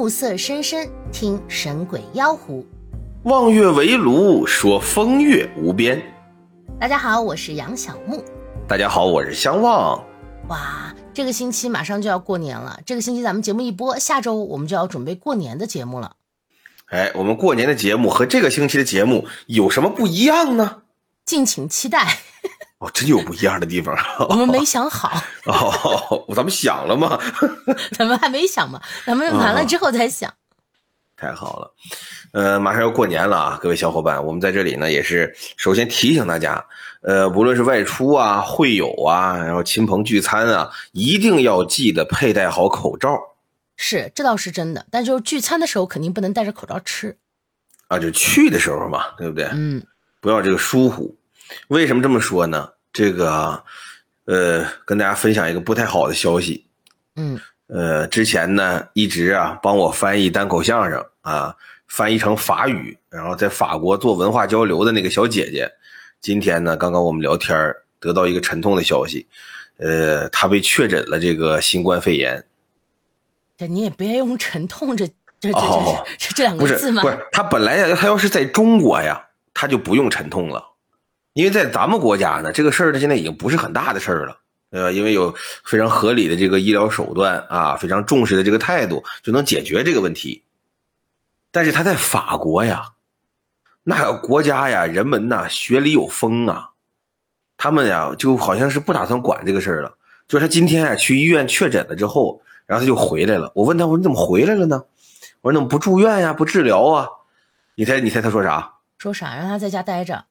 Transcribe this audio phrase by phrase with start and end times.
[0.00, 2.64] 暮色深深，听神鬼妖狐。
[3.24, 6.02] 望月围炉，说风月无边。
[6.80, 8.24] 大家好，我是杨小木。
[8.66, 10.02] 大家好，我是相望。
[10.48, 12.80] 哇，这个星期马上就要过年了。
[12.86, 16.16] 这个星期咱们节目一播，下周我们就要准备过年的节目了。
[16.86, 20.80] 哎，我们过年的节目和这个星期的节目有什么不一样呢？
[21.26, 22.20] 敬请期待。
[22.80, 23.94] 哦，真有不一样的地方。
[24.28, 25.12] 我们没 想好。
[25.44, 27.18] 哦，咱们想了吗？
[27.92, 30.32] 咱们还没想嘛，咱们完了之后再想。
[31.14, 31.74] 太好了，
[32.32, 36.64] 呃，马上要过年了啊，各位小伙伴，我们在这里呢也是首先提醒大家，
[37.02, 43.18] 呃，无论是外出啊、会友啊，然后亲朋聚餐啊，一定要记得佩戴好口罩。
[43.76, 47.18] 是，这倒是真的，但就是聚餐的时候肯定不能戴着口罩吃。
[47.88, 49.50] 啊，就去的时候嘛，对不对？
[49.52, 49.84] 嗯，
[50.22, 51.14] 不要这个疏忽。
[51.68, 52.70] 为什么这么说呢？
[52.92, 53.62] 这个，
[54.24, 56.66] 呃，跟大家分享一个不太好的消息。
[57.16, 61.54] 嗯，呃，之前呢一直啊帮我翻译单口相声啊，
[61.86, 65.70] 翻译成法语，然后在法国做文化交流的那个小姐姐，
[66.20, 69.26] 今天呢刚刚我们聊天得到一个沉痛的消息，
[69.78, 72.44] 呃，她被确诊了这个新冠肺炎。
[73.56, 75.06] 这你也别用沉痛这
[75.38, 77.02] 这这这这这两个字吗？
[77.02, 79.22] 不是，她本来她要是在中国呀，
[79.54, 80.69] 她就不用沉痛了。
[81.32, 84.36] 因为在咱们国家呢，这个事儿呢现在已经不是很大的事儿了，
[84.70, 90.42] 对吧，因为有非常合理的这个医疗手段啊，非常重视的这个态度，就能解决这个问题。
[91.52, 92.90] 但是他在法国呀，
[93.82, 96.70] 那个国家呀，人们呐学里有风啊，
[97.56, 99.96] 他们呀就好像是不打算管这个事儿了。
[100.28, 103.50] 就是他今天啊去医院确诊了之后，然后他就回来了。
[103.54, 104.84] 我问他，我说你怎么回来了呢？
[105.40, 107.08] 我说怎么不住院呀，不治疗啊？
[107.74, 108.74] 你猜，你猜他说啥？
[108.98, 109.34] 说啥？
[109.34, 110.24] 让他在家待着。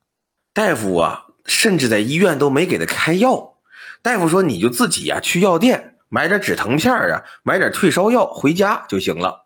[0.60, 3.56] 大夫啊，甚至在医院都没给他开药。
[4.02, 9.46] 大夫说：“你就自己呀，去药店买点止疼片啊，买点退烧药回家就行了。”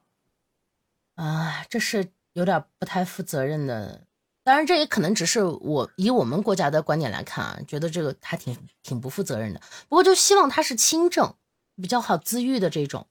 [1.14, 4.08] 啊，这是有点不太负责任的。
[4.44, 9.62] 当然，这也可能只是我以我们国家的观点来看啊，觉得这个还挺挺不负责任的。
[9.88, 11.36] 不过，就希望他是轻症，
[11.80, 13.06] 比较好自愈的这种。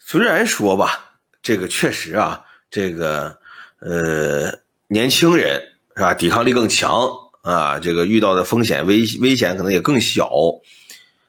[0.00, 3.38] 虽然说吧，这个确实啊，这个
[3.78, 4.58] 呃，
[4.88, 5.69] 年轻人。
[5.96, 6.14] 是吧？
[6.14, 7.08] 抵抗力更强
[7.42, 10.30] 啊，这个遇到的风险危危险可能也更小，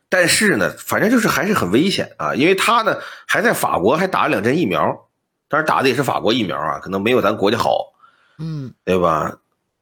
[0.10, 5.10] 但是呢，反正就是还是很危险啊，因为他呢还在法国还打了两针疫苗，
[5.48, 7.94] 但是打的也是法国疫苗啊，可能没有咱国家好，
[8.38, 9.38] 嗯，对吧？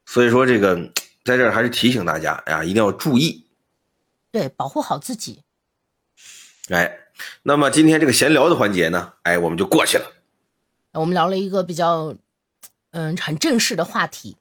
[0.05, 0.75] 所以说这个
[1.23, 3.45] 在这还是提醒大家呀，一定要注意，
[4.31, 5.43] 对，保护好自己。
[6.69, 6.99] 哎，
[7.43, 10.05] 那么今天这个闲聊的环节呢，哎，我们就过去了，
[10.93, 12.15] 我们聊了一个比较
[12.91, 14.37] 嗯很正式的话题。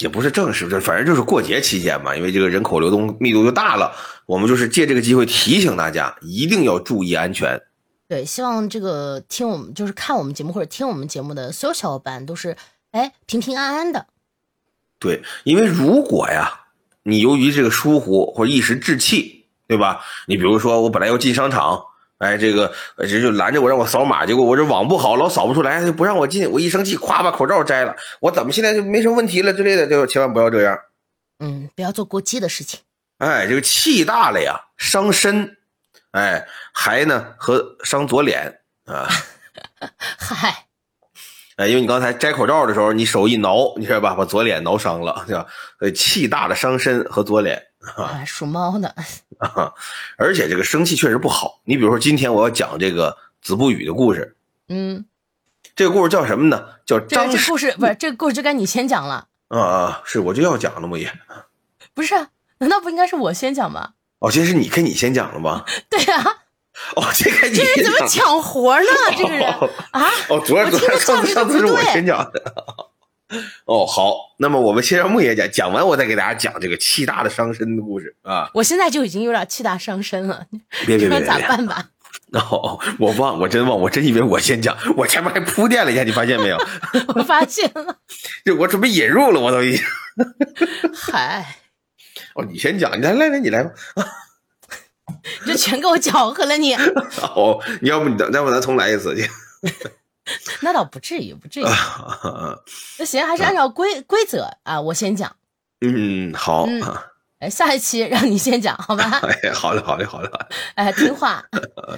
[0.00, 3.92] 也不是正式，这反正就是过节期间嘛，因为这个人口流动密度就大了，
[4.26, 7.60] 我们就是借这个机会提醒大家一定要注意安全。
[8.06, 12.56] 对，希望这个听我们就是看我们节目或者听我们节目的所有小伙伴都是
[12.92, 14.06] 哎平平安安的。
[14.98, 16.60] 对，因为如果呀，
[17.02, 20.00] 你由于这个疏忽或一时置气，对吧？
[20.26, 21.84] 你比如说我本来要进商场。
[22.18, 26.50] 哎，这个这就拦着我让我扫码，结果我这网不好，老扫不出来，就不让我进。
[26.50, 27.94] 我一生气，咵把口罩摘了。
[28.20, 29.86] 我怎么现在就没什么问题了之类的？
[29.86, 30.76] 就千万不要这样。
[31.38, 32.80] 嗯，不要做过激的事情。
[33.18, 35.56] 哎，这个气大了呀，伤身。
[36.10, 39.06] 哎，还呢和伤左脸啊。
[40.18, 40.64] 嗨。
[41.56, 45.46] 哎，因为你刚才摘口罩的时候，你手一挠，你知道吧，把左脸挠伤了，对吧？
[45.80, 47.62] 呃，气大了伤身和左脸。
[47.96, 48.94] 啊，属猫的。
[49.38, 49.72] 啊，
[50.16, 51.60] 而且这个生气确实不好。
[51.64, 54.36] 你比如说，今天我要讲这个子不语的故事。
[54.68, 55.04] 嗯，
[55.76, 56.66] 这个故事叫什么呢？
[56.84, 57.30] 叫张。
[57.30, 59.28] 这故事不是这个故事就该你先讲了。
[59.48, 61.10] 啊啊，是我就要讲了嘛也。
[61.94, 62.14] 不是，
[62.58, 63.92] 难道不应该是我先讲吗？
[64.18, 65.64] 哦，先是你跟你先讲了吗？
[65.88, 66.24] 对啊。
[66.96, 68.86] 哦，这个你这人怎么抢活呢？
[69.16, 69.48] 这个人
[69.92, 70.06] 啊。
[70.28, 72.42] 哦，昨天昨天上次上次是我先讲的。
[73.66, 78.50] 哦，好，那么我们先让木爷讲，讲完我再给大家讲这个气大的伤身的故事啊。
[78.54, 80.46] 我现在就已经有点气大伤身了，
[80.86, 81.84] 别 别别， 咋办吧？
[82.32, 86.58] 哦，我忘，我真忘，我真以为我先讲，我前面还铺垫了一下，你发现没有？
[87.14, 87.96] 我发现了，
[88.44, 89.84] 就我准备引入了，我都已经。
[90.94, 91.56] 嗨，
[92.34, 93.70] 哦，你先讲，你来来来，你来吧。
[95.46, 96.74] 这全给我搅和了你。
[96.74, 99.28] 哦，你要不你等，要不咱重来一次去。
[100.62, 101.64] 那倒不至于，不至于。
[102.98, 105.36] 那行，还是按照规规则啊，我先讲。
[105.80, 106.66] 嗯，好。
[107.38, 109.20] 哎，下一期让你先讲，好吧？
[109.22, 110.48] 哎，好的，好的，好的。
[110.74, 111.44] 哎，听话，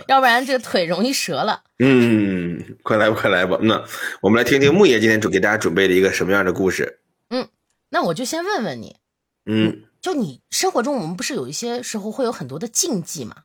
[0.06, 1.62] 要不然这个腿容易折了。
[1.78, 3.56] 嗯，快来吧，快来吧。
[3.62, 3.82] 那
[4.20, 7.00] 我们来听听木爷今天准给大家准备了一个什么样的故事？
[7.30, 7.48] 嗯，
[7.88, 8.96] 那我就先问问你，
[9.46, 13.44] 嗯，就你生活中，我们不是有一些时候会有很多的禁忌吗？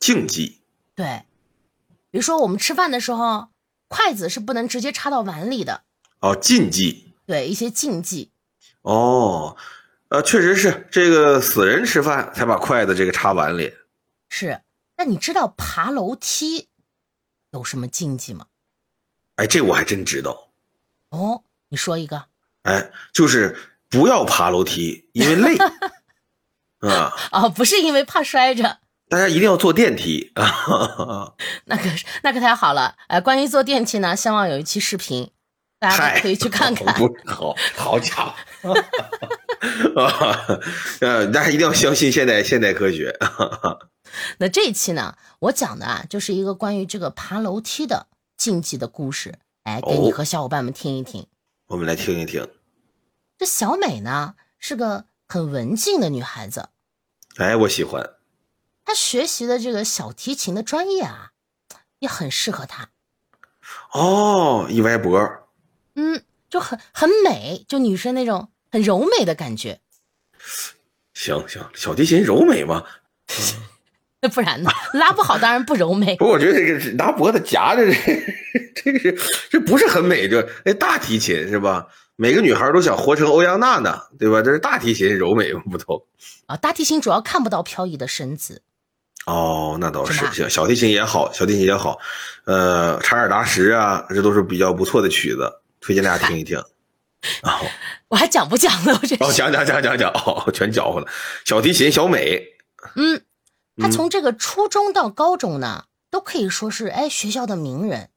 [0.00, 0.62] 禁忌。
[0.94, 1.24] 对。
[2.10, 3.48] 比如说我们吃饭的时候，
[3.92, 5.82] 筷子是不能直接插到碗里的，
[6.20, 8.30] 哦，禁忌对一些禁忌。
[8.80, 9.54] 哦，
[10.08, 13.74] 呃，确实是这个死人吃饭才把筷子这个插碗里。
[14.30, 14.62] 是，
[14.96, 16.68] 那你知道爬楼梯
[17.50, 18.46] 有什么禁忌吗？
[19.36, 20.48] 哎，这我还真知道。
[21.10, 22.24] 哦，你说一个。
[22.62, 23.58] 哎，就是
[23.90, 25.58] 不要爬楼梯，因为累。
[26.88, 28.78] 啊，哦，不是因为怕摔着，
[29.12, 31.34] 大家一定要坐电梯啊。
[31.68, 32.96] 那可是那可太好了。
[33.08, 35.30] 哎，关于坐电梯呢，相望有一期视频，
[35.78, 36.94] 大家可以去看看。
[36.94, 38.72] 不好，好家伙！
[40.00, 40.58] 啊，
[41.02, 43.14] 呃，大家一定要相信现代现代科学。
[44.40, 48.06] 那这一期呢，我讲的啊，就是一个关于这个爬楼梯的
[48.38, 51.26] 禁忌的故事，哎，给你哦和小伙伴们听一听。
[51.66, 52.48] 我们来听一听。
[53.36, 56.70] 这小美呢，是个很文静的女孩子，
[57.36, 58.08] 哎，我喜欢。
[58.92, 61.30] 她学习的这个小提琴的专业啊，
[62.00, 62.90] 也很适合他。
[63.94, 65.18] 哦，一歪脖，
[65.94, 69.80] 嗯，就很很美，就女生那种很柔美的感觉。
[71.14, 72.84] 行行，小提琴柔美吗？
[74.20, 74.70] 那 不然呢？
[74.92, 76.14] 拉不好当然不柔美。
[76.20, 77.94] 不，我觉得这个是拿脖子夹着这，
[78.74, 79.18] 这个是
[79.48, 81.88] 这不是很美，就那大提琴是吧？
[82.16, 84.42] 每个女孩都想活成欧阳娜娜，对吧？
[84.42, 86.06] 这是大提琴柔美不同。
[86.44, 88.60] 啊，大提琴主要看不到飘逸的身子。
[89.26, 91.98] 哦，那倒是小提琴也好，小提琴也好，
[92.44, 95.48] 呃，查尔达什啊，这都是比较不错的曲子，
[95.80, 96.58] 推荐大家听一听。
[96.58, 97.60] 哦，
[98.08, 98.98] 我还讲不讲了？
[99.00, 101.06] 我这哦，讲讲讲讲讲，哦， 全搅和了。
[101.44, 102.42] 小提琴小美，
[102.96, 103.22] 嗯，
[103.76, 103.92] 她嗯。
[103.92, 108.10] 从这个初中到高中呢，都可以说是哎学校的名人，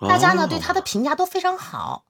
[0.00, 2.04] 大家呢哦对她的评价都非常好，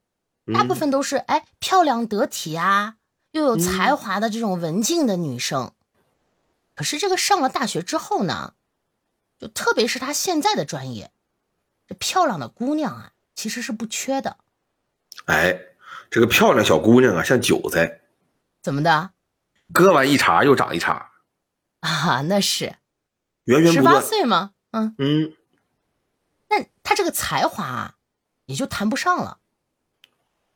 [0.53, 2.95] 大部嗯分都是哎漂亮得体啊，
[3.31, 5.71] 又有才华的这种文静的女生。
[6.81, 8.55] 可是这个上了大学之后呢，
[9.39, 11.13] 就特别是他现在的专业，
[11.87, 14.39] 这漂亮的姑娘啊，其实是不缺的。
[15.27, 15.61] 哎，
[16.11, 18.01] 这个漂亮小姑娘啊，像韭菜，
[18.63, 19.11] 怎么的
[19.75, 21.13] 割完一茬又长一茬，
[21.81, 22.23] 啊？
[22.23, 22.79] 那是十八
[23.45, 24.03] 源源不断。
[24.03, 24.55] 岁吗？
[24.71, 25.37] 嗯，嗯，
[26.49, 27.97] 那他这个才华啊，
[28.47, 29.41] 也就谈不上了。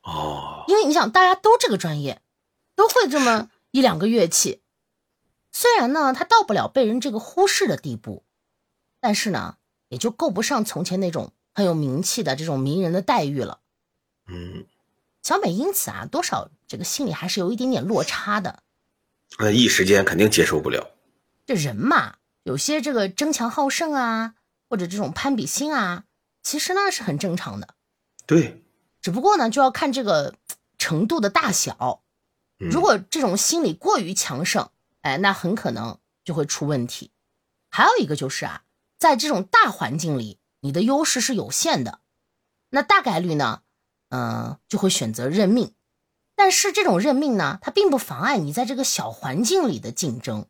[0.00, 2.22] 哦，因为你想，大家都这个专业，
[2.74, 4.62] 都会这么一两个乐器，
[5.56, 8.24] 虽然呢，他到不了被人这个忽视的地步，
[8.98, 9.56] 但是呢，
[9.88, 13.60] 也就够不上从前那种很有名气的这种名人的待遇了。
[14.26, 14.66] 嗯，
[15.22, 18.64] 小美因此啊，多少这个心里还是有一点点落差的。
[19.38, 20.90] 那一时间肯定接受不了。
[21.46, 24.34] 这人嘛，有些这个争强好胜啊，
[24.68, 26.02] 或者这种攀比心啊，
[26.42, 27.76] 其实呢是很正常的。
[28.26, 28.60] 对，
[29.00, 30.34] 只不过呢，就要看这个
[30.78, 32.02] 程度的大小。
[32.58, 34.70] 嗯如果这种心理过于强盛，
[35.04, 37.12] 哎，那很可能就会出问题。
[37.68, 38.62] 还有一个就是啊，
[38.98, 42.00] 在这种大环境里，你的优势是有限的，
[42.70, 43.62] 那大概率呢，
[44.08, 45.74] 嗯、就会选择认命。
[46.34, 50.46] 但是这种认命呢，它并不妨碍你在这个小环境里的竞争。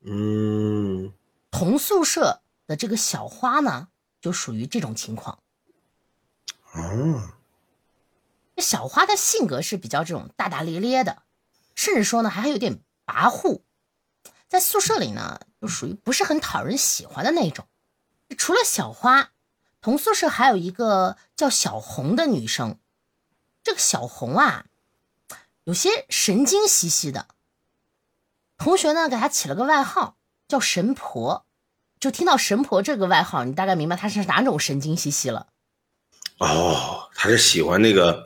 [0.00, 1.12] 嗯，
[1.52, 3.88] 同宿舍的这个小花呢，
[4.20, 5.38] 就属于这种情况。
[6.72, 7.30] 哦，
[8.56, 11.22] 这小花的性格是比较这种大大咧咧的，
[11.76, 13.60] 甚至说呢还有点跋扈，
[14.48, 17.66] 在宿舍里呢就属于不是很讨人喜欢的那种。
[18.36, 19.30] 除了小花，
[19.80, 22.78] 同宿舍还有一个叫小红的女生。
[23.62, 24.66] 这个小红啊，
[25.64, 27.28] 有些神经兮兮的，
[28.58, 30.16] 同学呢给她起了个外号
[30.48, 31.46] 叫神婆。
[31.98, 35.46] 就听到神婆这个外号，你大概明白她是哪种神经兮兮了。
[36.38, 38.22] 哦，他是喜欢那个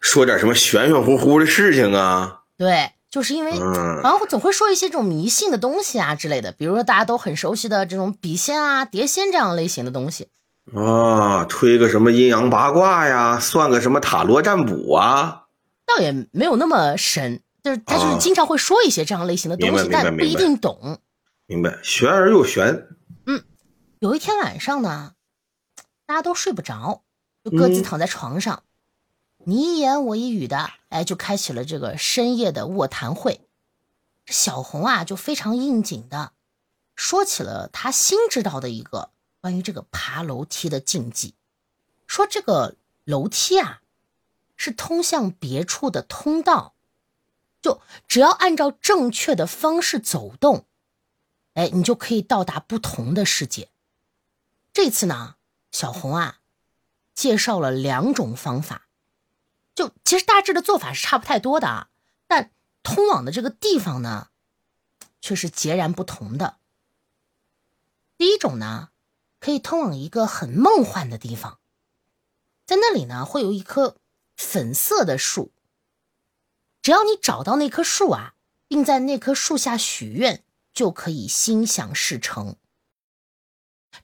[0.00, 2.44] 说点什么玄玄乎乎的事情啊。
[2.56, 10.26] 对，就是因为嗯好像总会说一些这种迷信的东西啊之类的，比如说大家都很熟悉的这种笔仙啊、碟仙这样类型的东西。
[10.74, 15.44] 啊，推个什么阴阳八卦呀，算个什么塔罗占卜啊。
[15.86, 20.98] 倒也没有那么神，就是他就是啊经常会说一些这样类型的东西，但不一定懂。
[21.46, 22.88] 明白，玄而又玄。
[23.26, 23.44] 嗯
[24.00, 25.12] 有一天晚上呢，
[26.04, 27.02] 大家都睡不着，
[27.44, 28.64] 就各自嗯躺在床上，
[29.46, 33.40] 你一言我一语的，哎，就开启了这个深夜的卧谈会。
[34.26, 36.32] 小红啊，就非常应景的
[36.94, 39.10] 说起了她新知道的一个
[39.40, 41.34] 关于这个爬楼梯的禁忌，
[42.06, 43.82] 说这个楼梯啊
[44.56, 46.74] 是通向别处的通道，
[47.60, 50.64] 就只要按照正确的方式走动，
[51.52, 53.68] 哎，你就可以到达不同的世界。
[54.72, 55.34] 这次呢，
[55.70, 56.38] 小红啊
[57.14, 58.83] 介绍了两种方法，
[59.74, 61.88] 就其实大致的做法是差不太多的啊，
[62.26, 62.50] 但
[62.82, 64.28] 通往的这个地方呢，
[65.20, 66.58] 却是截然不同的。
[68.16, 68.90] 第一种呢，
[69.40, 71.58] 可以通往一个很梦幻的地方，
[72.64, 73.96] 在那里呢会有一棵
[74.36, 75.50] 粉色的树。
[76.80, 78.34] 只要你找到那棵树啊，
[78.68, 82.56] 并在那棵树下许愿，就可以心想事成。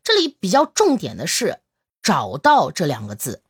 [0.03, 1.61] 这里比较重点的是
[2.03, 3.43] “找到”这两个字。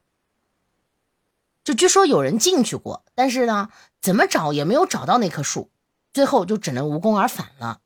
[1.62, 5.70] 就据说有人进去过，但是呢，怎么找也没有找到那棵树，
[6.12, 7.82] 最后就只能无功而返了。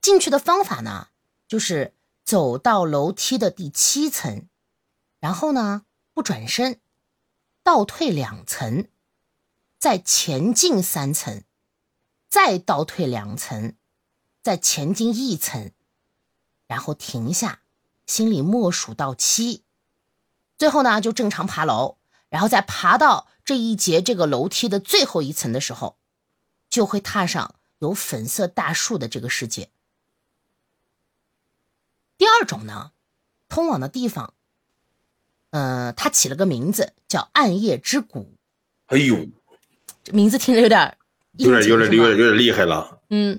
[0.00, 1.08] 进去的方法呢，
[1.46, 4.48] 就是走到楼梯的第七层，
[5.20, 6.80] 然后呢不转身，
[7.62, 8.88] 倒退两层，
[9.78, 11.44] 再前进三层，
[12.28, 13.76] 再倒退两层，
[14.42, 15.70] 再前进一层，
[16.66, 17.60] 然后停下，
[18.06, 19.62] 心里默数到七，
[20.58, 21.96] 最后呢就正常爬楼。
[22.32, 25.98] 然后在爬到这一节这个楼梯的最后一层的时候，
[26.70, 29.68] 就会踏上有粉色大树的这个世界。
[32.16, 32.92] 第二种呢，
[33.50, 34.32] 通往的地方，
[35.50, 38.34] 呃，它起了个名字叫暗夜之谷。
[38.86, 39.28] 哎呦，
[40.02, 40.96] 这名字听着有点
[41.32, 43.02] 有点有点有点有点厉害了。
[43.10, 43.38] 嗯，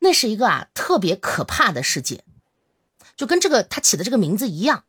[0.00, 2.22] 那是一个啊特别可怕的世界，
[3.16, 4.84] 就跟这个他起的这个名字一样，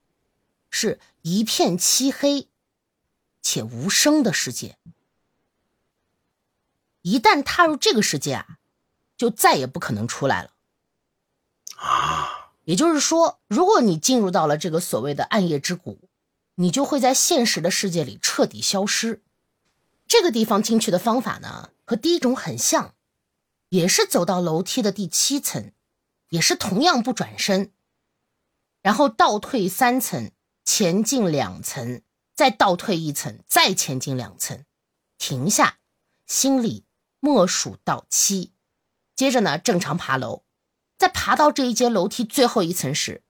[0.70, 2.50] 是一片漆黑。
[3.50, 4.78] 且无声的世界，
[7.02, 8.60] 一旦踏入这个世界啊，
[9.18, 10.54] 就再也不可能出来了。
[11.78, 16.08] 啊，也就是说，如果你进入到了这个所谓的暗夜之谷，
[16.54, 19.24] 你就会在现实的世界里彻底消失。
[20.08, 22.94] 这个地方进去的方法呢，和第一种很像，
[23.70, 25.72] 也是走到楼梯的第七层，
[26.30, 27.72] 也是同样不转身，
[28.84, 30.32] 然后倒退三层，
[30.64, 32.04] 前进两层。
[32.40, 34.64] 再倒退一层，再前进两层，
[35.18, 35.80] 停下，
[36.26, 36.86] 心里
[37.20, 38.54] 默数到七，
[39.14, 40.44] 接着呢，正常爬楼，
[40.98, 43.24] 在爬到这一阶楼梯最后一层时，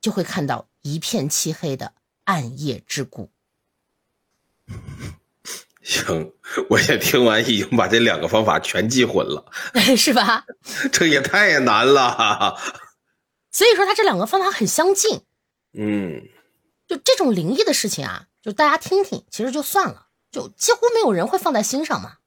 [0.00, 1.92] 就会看到一片漆黑的
[2.24, 3.30] 暗夜之谷。
[5.84, 6.32] 行，
[6.70, 9.44] 我也听完，已经把这两个方法全记混了，
[9.94, 10.46] 是吧？
[10.90, 12.58] 这也太难了。
[13.50, 15.20] 所以说，他这两个方法很相近。
[15.74, 16.30] 嗯，
[16.86, 18.28] 就这种灵异的事情啊。
[18.42, 22.18] 就大家听听，其实就算了，就几乎没有人会放在心上嘛。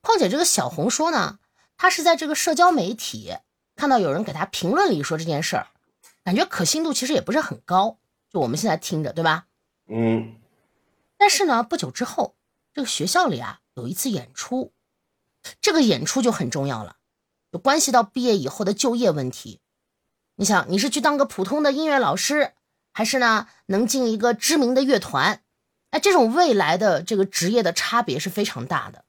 [0.00, 1.38] 况且这个小红说呢，
[1.76, 3.32] 他是在这个社交媒体
[3.76, 5.68] 看到有人给他评论里说这件事儿，
[6.24, 7.98] 感觉可信度其实也不是很高。
[8.28, 9.46] 就我们现在听着，对吧？
[9.86, 10.34] 嗯。
[11.16, 12.34] 但是呢，不久之后，
[12.72, 14.72] 这个学校里啊有一次演出，
[15.60, 16.96] 这个演出就很重要了，
[17.52, 19.60] 就关系到毕业以后的就业问题。
[20.34, 22.54] 你想，你是去当个普通的音乐老师？
[22.96, 25.42] 还是呢，能进一个知名的乐团，
[25.90, 29.04] 哎，这种未来的这个职业的差别是非常大的。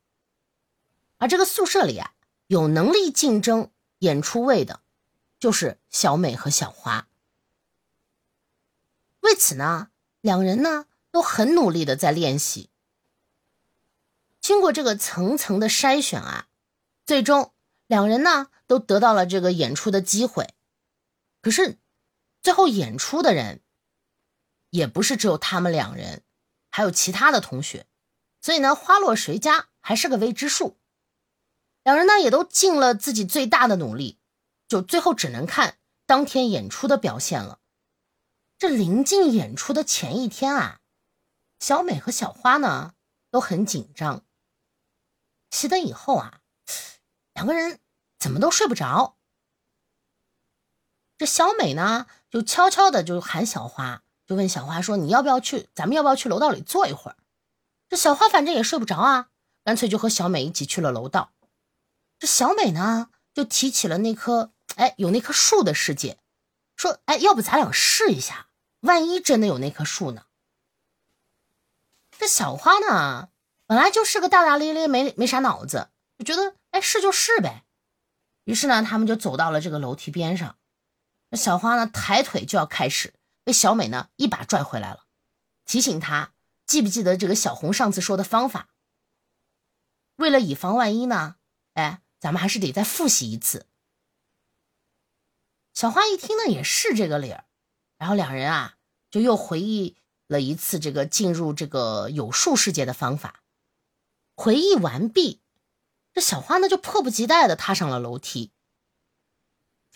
[1.17, 2.13] 而这个宿舍里啊，
[2.47, 4.81] 有能力竞争演出位的，
[5.39, 7.07] 就是小美和小花。
[9.19, 9.89] 为此呢，
[10.19, 12.71] 两人呢都很努力的在练习。
[14.41, 16.47] 经过这个层层的筛选啊，
[17.05, 17.53] 最终
[17.85, 20.55] 两人呢都得到了这个演出的机会。
[21.41, 21.77] 可是，
[22.41, 23.61] 最后演出的人。
[24.75, 26.21] 也不是只有他们两人，
[26.69, 27.87] 还有其他的同学，
[28.41, 30.77] 所以呢，花落谁家还是个未知数。
[31.83, 34.19] 两人呢也都尽了自己最大的努力，
[34.67, 37.61] 就最后只能看当天演出的表现了。
[38.57, 40.81] 这临近演出的前一天啊，
[41.59, 42.95] 小美和小花呢
[43.31, 44.25] 都很紧张。
[45.51, 46.41] 熄灯以后啊，
[47.33, 47.79] 两个人
[48.19, 49.15] 怎么都睡不着。
[51.17, 54.01] 这小美呢就悄悄的就喊小花。
[54.27, 55.69] 就问小花说：“你要不要去？
[55.75, 57.17] 咱们要不要去楼道里坐一会儿？”
[57.87, 59.29] 这小花反正也睡不着啊，
[59.63, 61.31] 干脆就和小美一起去了楼道。
[62.17, 66.17] 这小美呢，就提起了那棵哎有那棵树的世界，
[66.75, 68.47] 说：“哎，要不咱俩试一下？
[68.79, 70.23] 万一真的有那棵树呢？”
[72.17, 73.29] 这小花呢，
[73.67, 77.63] 本来就是个大大咧咧、没没啥脑子，就觉得哎试就试呗。
[78.45, 80.57] 于是呢，他们就走到了这个楼梯边上。
[81.29, 83.13] 那小花呢，抬腿就要开始。
[83.45, 85.05] 被小美呢一把拽回来了，
[85.65, 86.33] 提醒她
[86.65, 88.69] 记不记得这个小红上次说的方法。
[90.15, 91.35] 为了以防万一呢，
[91.75, 93.67] 哎，咱们还是得再复习一次。
[95.75, 97.45] 小花一听呢也是这个理儿，
[97.97, 98.77] 然后两人啊
[99.11, 99.95] 就又回忆
[100.27, 103.43] 了一次这个进入这个有树世界的方法。
[104.35, 105.43] 回忆完毕，
[106.13, 108.51] 这小花呢就迫不及待的踏上了楼梯。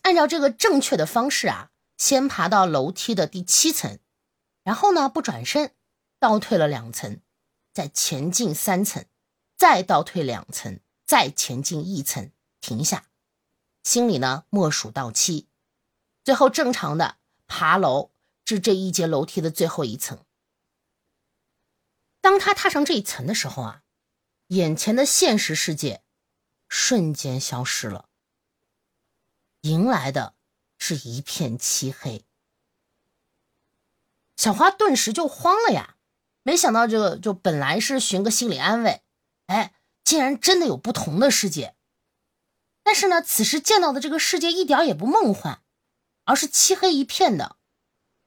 [0.04, 1.72] 按照这个正确的方式啊。
[2.00, 4.00] 先爬到楼梯的第七层，
[4.64, 5.76] 然后呢不转身，
[6.18, 7.22] 倒退了两层，
[7.74, 9.06] 再前进三层，
[9.58, 13.06] 再倒退两层，再前进一层，停下，
[13.84, 15.50] 心里呢默数到七，
[16.24, 18.12] 最后正常的爬楼
[18.46, 20.26] 至这一节楼梯的最后一层。
[22.22, 23.84] 当他踏上这一层的时候啊，
[24.48, 26.04] 眼前的现实世界
[26.70, 28.08] 瞬间消失了，
[29.62, 30.36] 迎来的
[30.80, 32.26] 是一片漆黑。
[34.36, 35.98] 小花顿时就慌了呀，
[36.42, 39.04] 没想到这个就本来是寻个心理安慰，
[39.46, 41.76] 哎，竟然真的有不同的世界。
[42.82, 45.62] 但是呢，此时见到的这个世界一点也不梦幻，
[46.24, 47.58] 而是漆黑一片的。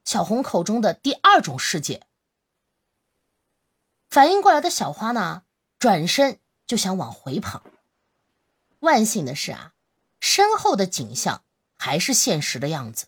[0.04, 2.06] 小红口中的第二种世界。
[4.10, 5.44] 反应过来的小花呢，
[5.78, 7.64] 转身就想往回跑。
[8.80, 9.72] 万幸的是啊，
[10.20, 11.44] 身后的景象
[11.82, 13.06] 还是现实的样子。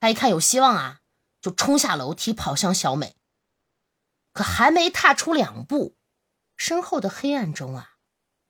[0.00, 1.00] 他一看有希望啊。
[1.40, 3.14] 就冲下楼梯跑向小美，
[4.32, 5.96] 可还没踏出两步，
[6.56, 7.94] 身后的黑暗中啊，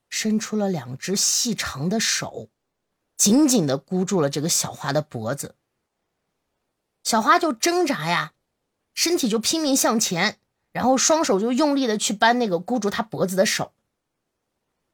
[0.09, 2.49] 伸出了两只细长的手，
[3.15, 5.55] 紧紧的箍住了这个小花的脖子。
[7.03, 8.33] 小花就挣扎呀，
[8.95, 10.39] 身体就拼命向前，
[10.71, 13.75] 然后双手就用力的去扳那个箍住她脖子的手，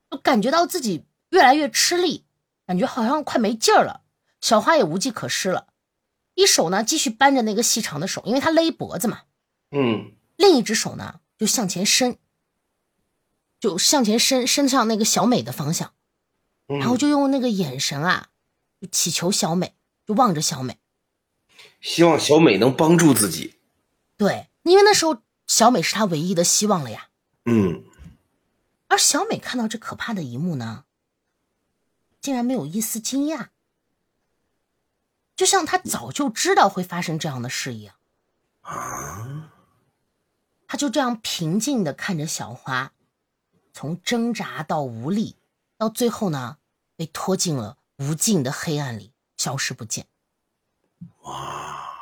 [0.10, 2.25] 就感觉到自己越来越吃力，
[2.66, 4.02] 感觉好像快没劲儿了。
[4.42, 5.68] 小花也无计可施了。
[6.36, 9.22] 一手呢继续扳着那个细长的手，因为她勒脖子嘛。
[9.72, 12.18] 嗯，另一只手呢就向前伸，
[13.60, 15.94] 就向前伸，伸向那个小美的方向，
[16.68, 18.28] 然后就用那个眼神啊，
[18.80, 20.78] 就祈求小美，就望着小美，
[21.82, 23.56] 希望小美能帮助自己。
[24.16, 27.10] 对，因为那时候小美是他唯一的希望了呀。
[27.46, 27.84] 嗯，
[28.88, 30.85] 而小美看到这可怕的一幕呢，
[32.26, 33.50] 竟然没有一丝惊讶。
[35.36, 37.96] 就像他早就知道会发生这样的事一样，
[38.62, 39.52] 啊！
[40.66, 42.94] 他就这样平静的看着小花，
[43.72, 45.38] 从挣扎到无力，
[45.78, 46.58] 到最后呢，
[46.96, 50.08] 被拖进了无尽的黑暗里，消失不见。
[51.22, 51.94] 哇！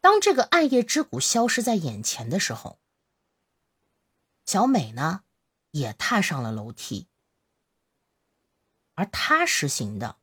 [0.00, 2.80] 当这个暗夜之谷消失在眼前的时候，
[4.44, 5.22] 小美呢，
[5.70, 7.06] 也踏上了楼梯，
[8.94, 10.16] 而他实行的。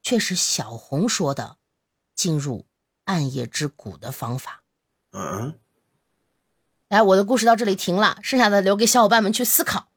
[0.00, 1.58] 却是小红说的
[2.14, 2.64] 进入
[3.04, 4.62] 暗夜之谷的方法。
[5.10, 5.58] 嗯，
[6.88, 9.90] 来，我的故事到这里停了，剩下的留给小伙伴们去思考。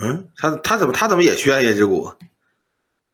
[0.00, 2.12] 嗯，他他怎么他怎么也去暗夜之谷？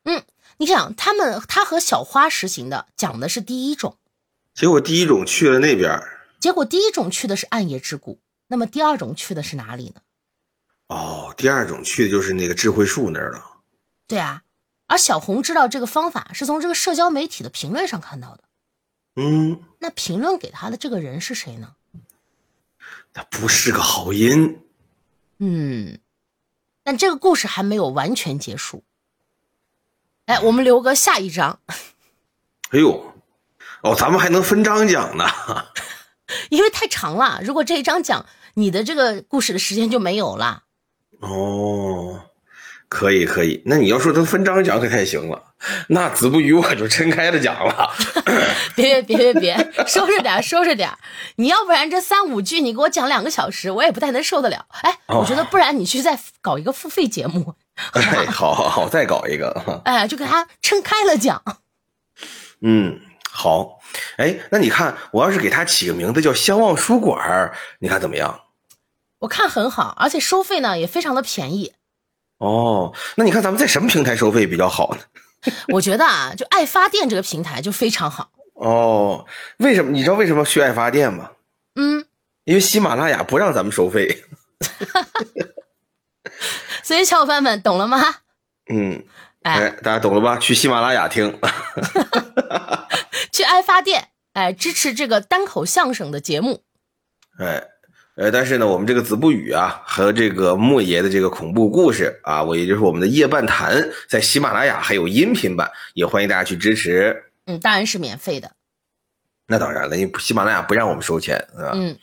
[0.05, 0.25] 嗯，
[0.57, 3.99] 你想，他们他和小花实行的讲的是第一种，
[4.55, 6.01] 结果第一种去了那边，
[6.41, 10.01] 结果第一种去的是暗夜之谷，那么第二种去的是哪里呢？
[10.89, 13.43] 哦，第二种去的就是那个智慧树那儿了。
[14.07, 14.43] 对啊。
[14.87, 18.45] 而小红知道这个方法是从这个社交媒体的评论上看到的。
[19.17, 21.75] 嗯，那评论给他的这个人是谁呢？
[23.15, 24.61] 他不是个好人。
[25.39, 25.99] 嗯，
[26.83, 28.85] 但这个故事还没有完全结束。
[30.27, 31.61] 哎，我们留个下一章。
[32.69, 33.15] 哎呦，
[33.83, 35.25] 哦，咱们还能分章讲呢。
[36.51, 40.64] 因为太长了，如果这一章讲你的这个故事的时间就没有了。
[41.21, 42.21] 哦。
[42.87, 45.43] 可以可以，那你要说他分章讲可太行了，
[45.89, 47.91] 那子不语我就撑开了讲了。
[48.77, 50.89] 别别别别别，收着点收着点，
[51.37, 54.65] 你要不然这三五句你给我讲两个小时，我也不太能受得了。
[54.83, 57.55] 哎，我觉得不然你去再搞一个付费节目。
[57.95, 59.83] 哎，好好好，再搞一个。
[59.85, 61.43] 哎，就给他撑开了讲。
[62.63, 63.81] 嗯，好。
[64.19, 67.51] 哎，那你看，我要是给他起个名字叫相望书馆，
[67.81, 68.41] 你看怎么样？
[69.25, 71.73] 我看很好，而且收费呢也非常的便宜。
[72.39, 75.01] 哦，那你看咱们在什么平台收费比较好呢？
[75.69, 78.31] 我觉得啊，就爱发电这个平台就非常好。
[78.55, 79.27] 哦，
[79.59, 79.91] 为什么？
[79.91, 81.31] 你知道为什么去爱发电吗？
[81.75, 82.05] 嗯，
[82.45, 84.25] 因为喜马拉雅不让咱们收费。
[86.83, 88.03] 所以小伙伴们懂了吗？
[88.71, 89.03] 嗯，
[89.43, 90.37] 哎，大家懂了吧？
[90.39, 91.39] 去喜马拉雅听，
[93.33, 96.63] 去爱发电，哎，支持这个单口相声的节目。
[97.39, 97.69] 哎。
[98.17, 107.25] 呃，但是呢，我们这个子不语啊，和这个莫爷的这个恐怖故事啊，我也就是我们的夜半谈，在喜马拉雅还有音频版，也欢迎大家去支持。
[107.47, 108.53] 嗯，当然是免费的。
[109.49, 111.73] 那当然了，因为喜马拉雅不让我们收钱，是吧？
[111.75, 111.99] 嗯，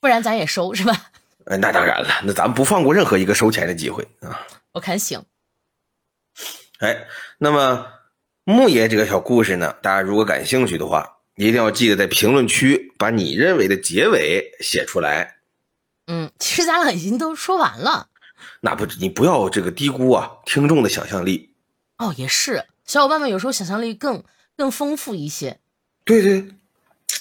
[0.00, 0.92] 不然咱也收是吧？
[1.46, 4.44] 呃，那当然了，那咱们不放过任何一个收钱的机会啊。
[4.72, 5.22] 我看行。
[6.80, 7.06] 哎，
[7.38, 7.86] 那么
[8.42, 11.15] 木爷这个小故事呢，大家如果感兴趣的话。
[11.36, 15.36] 一定要记得在评论区把你认为的结尾写出来。
[16.06, 18.08] 嗯，其实咱俩已经都说完了。
[18.60, 21.54] 那不，你不要这个低估啊听众的想象力。
[21.98, 24.24] 哦，也是，小伙伴们有时候想象力更
[24.56, 25.58] 更丰富一些。
[26.04, 26.48] 对对，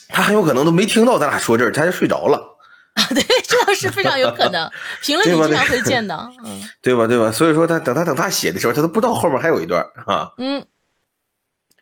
[0.07, 2.57] 他很有可能都没听到咱俩说这儿，他就睡着了。
[2.93, 4.71] 啊，对， 这倒是非常有可能。
[5.01, 7.07] 评论里经常会见的，嗯，对吧？
[7.07, 7.31] 对吧？
[7.31, 10.31] 所以说他等他等他写的时候，他都不知道后面还有一段啊。
[10.37, 10.65] 嗯。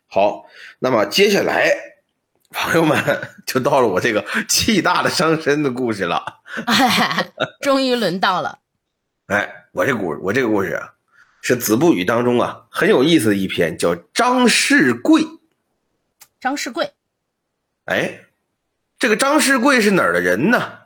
[0.07, 0.45] 好，
[0.79, 1.71] 那么接下来，
[2.53, 6.41] 朋友们就到了我这个气大的伤身的故事了。
[6.65, 8.59] 哎， 终于轮到了。
[9.27, 10.93] 哎，我这故我这个故事啊，
[11.41, 15.25] 是《子不语》当中啊很有意思的一篇，叫张世贵。
[16.39, 16.91] 张世贵，
[17.85, 18.21] 哎，
[18.99, 20.79] 这个张世贵是哪儿的人呢？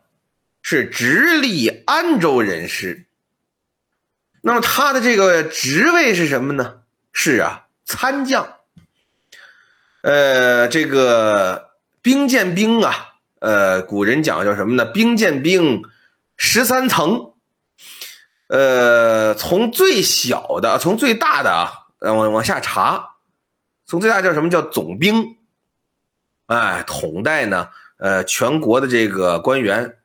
[0.62, 3.06] 是直隶安州人士。
[4.42, 6.82] 那么他的这个职位是什么呢？
[7.12, 8.57] 是啊，参将。
[10.08, 14.86] 呃，这个兵见兵啊，呃，古人讲叫什么呢？
[14.86, 15.84] 兵见兵，
[16.38, 17.34] 十三层。
[18.48, 23.16] 呃，从最小的，从最大的啊，往往下查，
[23.86, 25.36] 从最大叫什么叫总兵？
[26.46, 27.68] 哎，统带呢，
[27.98, 29.98] 呃，全国的这个官员，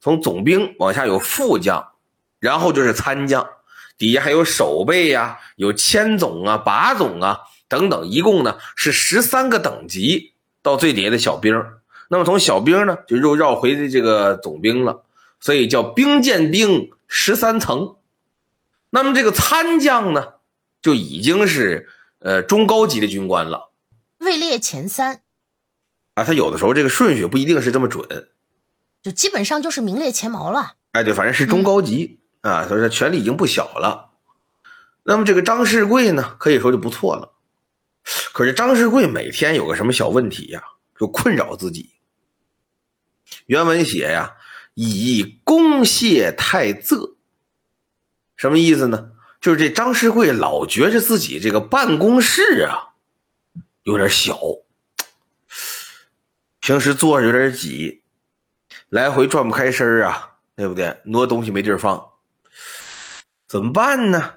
[0.00, 1.86] 从总兵往下有副将，
[2.40, 3.46] 然后就是参将，
[3.98, 7.40] 底下还有守备呀，有千总啊、把总啊。
[7.74, 11.60] 等等，一共呢是十三个等级，到最底下的小兵。
[12.08, 15.02] 那么从小兵呢，就又绕回这个总兵了，
[15.40, 17.96] 所以叫兵见兵十三层。
[18.90, 20.34] 那么这个参将呢，
[20.80, 21.88] 就已经是
[22.20, 23.70] 呃中高级的军官了，
[24.18, 25.22] 位列前三
[26.14, 26.22] 啊。
[26.22, 28.28] 他有的时候这个顺序不一定是这么准，
[29.02, 30.74] 就基本上就是名列前茅了。
[30.92, 34.10] 哎，对，反正是中高级啊，所以说权力已经不小了。
[35.02, 37.33] 那么这个张世贵呢，可以说就不错了。
[38.32, 40.62] 可是张世贵每天有个什么小问题呀，
[40.98, 41.94] 就困扰自己。
[43.46, 44.36] 原文写呀，
[44.74, 47.16] 以公谢太仄，
[48.36, 49.12] 什么意思呢？
[49.40, 52.94] 就是这张世贵老觉着自己这个办公室啊
[53.82, 54.38] 有点小，
[56.60, 58.02] 平时坐着有点挤，
[58.88, 60.98] 来回转不开身啊，对不对？
[61.04, 62.12] 挪东西没地儿放，
[63.46, 64.36] 怎么办呢？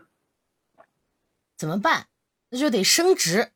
[1.56, 2.08] 怎么办？
[2.50, 3.52] 那就得升职。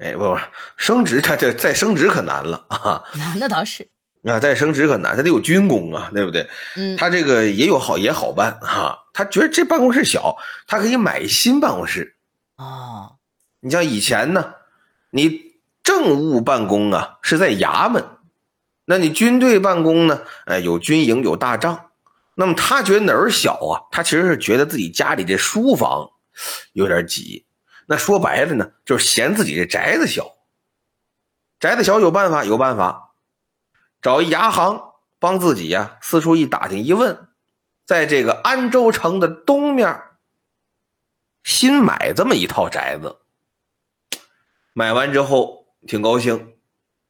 [0.00, 0.38] 哎，不不，
[0.76, 3.04] 升职他这再升职可难了啊！
[3.38, 3.86] 那倒是
[4.24, 6.48] 啊，再升职可难，他得有军功啊，对不对？
[6.76, 8.98] 嗯，他这个也有好也好办哈。
[9.12, 10.36] 他觉得这办公室小，
[10.66, 12.16] 他可以买新办公室。
[12.56, 13.16] 哦，
[13.60, 14.54] 你像以前呢，
[15.10, 18.02] 你政务办公啊是在衙门，
[18.86, 20.22] 那你军队办公呢？
[20.46, 21.90] 哎，有军营有大帐。
[22.36, 23.84] 那么他觉得哪儿小啊？
[23.90, 26.08] 他其实是觉得自己家里这书房
[26.72, 27.44] 有点挤。
[27.90, 30.36] 那说白了呢，就是嫌自己这宅子小。
[31.58, 33.14] 宅子小有办法，有办法，
[34.00, 37.26] 找一牙行帮自己呀，四处一打听一问，
[37.84, 40.02] 在这个安州城的东面，
[41.42, 43.18] 新买这么一套宅子。
[44.72, 46.54] 买完之后挺高兴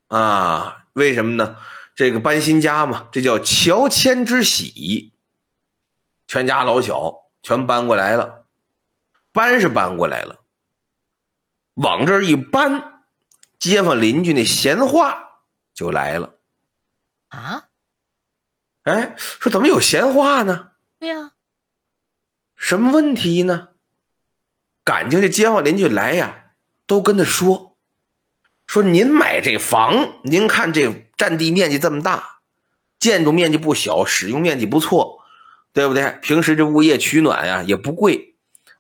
[0.07, 1.59] 啊，为什么呢？
[1.95, 5.13] 这个搬新家嘛，这叫乔迁之喜，
[6.27, 8.47] 全家老小全搬过来了，
[9.31, 10.40] 搬是搬过来了。
[11.83, 13.05] 往这儿一搬，
[13.59, 16.35] 街坊邻居那闲话就来了。
[17.29, 17.65] 啊？
[18.85, 20.73] 哎，说怎么有闲话呢？
[20.99, 21.33] 对呀。
[22.57, 23.69] 什么问题呢？
[24.85, 26.53] 感情这街坊邻居来呀，
[26.87, 27.79] 都跟他说
[28.67, 32.41] ：“说您买这房，您看这占地面积这么大，
[32.99, 35.23] 建筑面积不小，使用面积不错，
[35.73, 36.19] 对不对？
[36.21, 38.27] 平时这物业取暖呀也不贵。”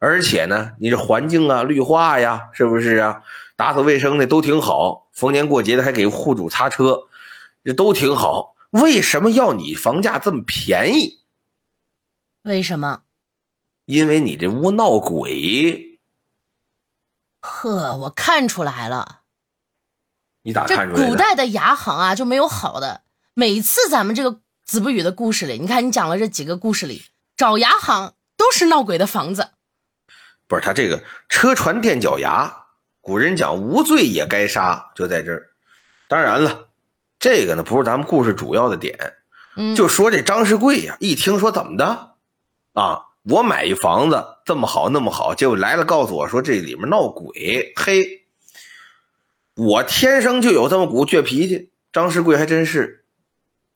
[0.01, 3.23] 而且呢，你这环境啊、绿化呀，是不是啊？
[3.55, 7.03] 打扫卫生的都挺好，逢年过节的还给户主擦车，
[7.63, 8.57] 这都挺好。
[8.71, 11.21] 为什么要你房价这么便宜？
[12.45, 13.03] 为什么？
[13.85, 16.01] 因为你这屋闹鬼。
[17.43, 19.21] 呵，我看出来了。
[20.45, 21.07] 你咋看出来的？
[21.07, 23.03] 古代的牙行啊，就没有好的。
[23.35, 27.03] 每次咱们这个子不语的故事里，你看你讲了这几个故事里，
[27.37, 29.51] 找牙行都是闹鬼的房子。
[30.51, 32.53] 不是他这个车船垫脚牙，
[33.01, 35.49] 古人讲无罪也该杀，就在这儿。
[36.09, 36.67] 当然了，
[37.21, 38.99] 这个呢不是咱们故事主要的点。
[39.55, 42.15] 嗯，就说这张世贵呀，一听说怎么的
[42.73, 47.73] 啊，我买一房子这么好那么好，结果来了告诉我说这里面闹鬼。
[47.77, 48.27] 嘿，
[49.55, 53.05] 我天生就有这么股倔脾气，张世贵还真是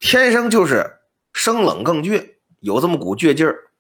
[0.00, 0.96] 天生就是
[1.32, 3.70] 生冷更倔，有这么股倔劲儿。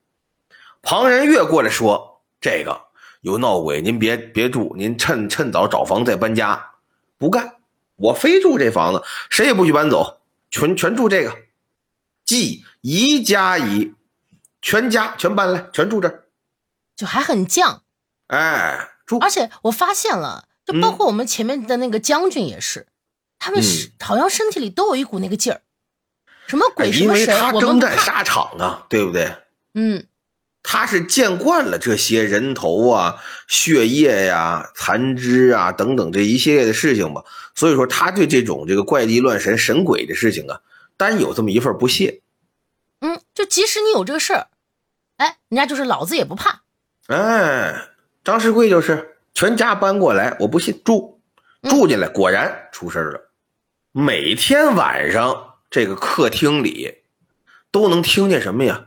[0.80, 2.12] 旁人越过来说。
[2.40, 2.83] 这个
[3.24, 6.72] 有闹鬼，您别别住，您趁趁早找房再搬家。
[7.16, 7.56] 不干，
[7.96, 11.34] 我非住这房子，谁也不许搬走，全全住这个。
[12.26, 13.94] 即宜家宜，
[14.60, 16.24] 全家全搬来，全住这儿，
[16.94, 17.78] 就还很犟。
[18.26, 19.18] 哎，住。
[19.20, 22.86] 而且我发现了，就包括我们前面的那个将军也是，
[23.38, 25.62] 他们是好像身体里都有一股那个劲儿。
[26.46, 26.92] 什么鬼？
[26.92, 27.34] 什么神？
[27.34, 29.34] 因为他征战沙场啊，对不对？
[29.72, 30.06] 嗯。
[30.66, 37.22] 他是见惯了这些人头啊、血液呀、残肢啊等等这一系列的事情吧，
[37.54, 40.60] 所以说他对这种这个怪力乱神、神鬼的事情啊，
[40.96, 42.22] 单有这么一份不屑。
[43.00, 44.46] 嗯，就即使你有这个事儿，
[45.18, 46.62] 哎，人家就是老子也不怕。
[47.08, 47.88] 哎，
[48.24, 51.20] 张世贵就是全家搬过来，我不信住
[51.62, 53.30] 住进来，果然出事了。
[53.92, 57.02] 每天晚上这个客厅里
[57.70, 58.86] 都能听见什么呀？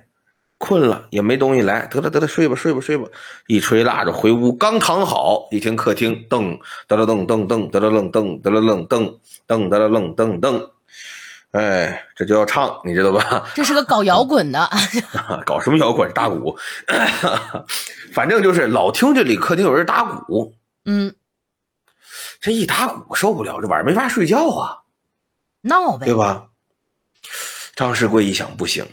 [0.61, 3.05] 困了也没东西来，得了得了，睡吧睡吧睡吧。
[3.47, 6.55] 一吹蜡烛回屋，刚躺好，一听客厅噔
[6.87, 10.69] 噔噔噔噔噔噔噔噔噔噔了噔噔噔噔了噔噔噔，
[11.51, 13.49] 哎，这就要唱，你知道吧？
[13.55, 14.69] 这是个搞摇滚的，
[15.45, 16.09] 搞什么摇滚？
[16.13, 16.55] 打鼓，
[18.13, 20.53] 反正就是老听这里客厅有人打鼓。
[20.85, 21.13] 嗯，
[22.39, 24.77] 这一打鼓受不了，这晚上没法睡觉啊，
[25.61, 26.45] 闹呗，对吧？
[27.75, 28.85] 张世贵一想，不行，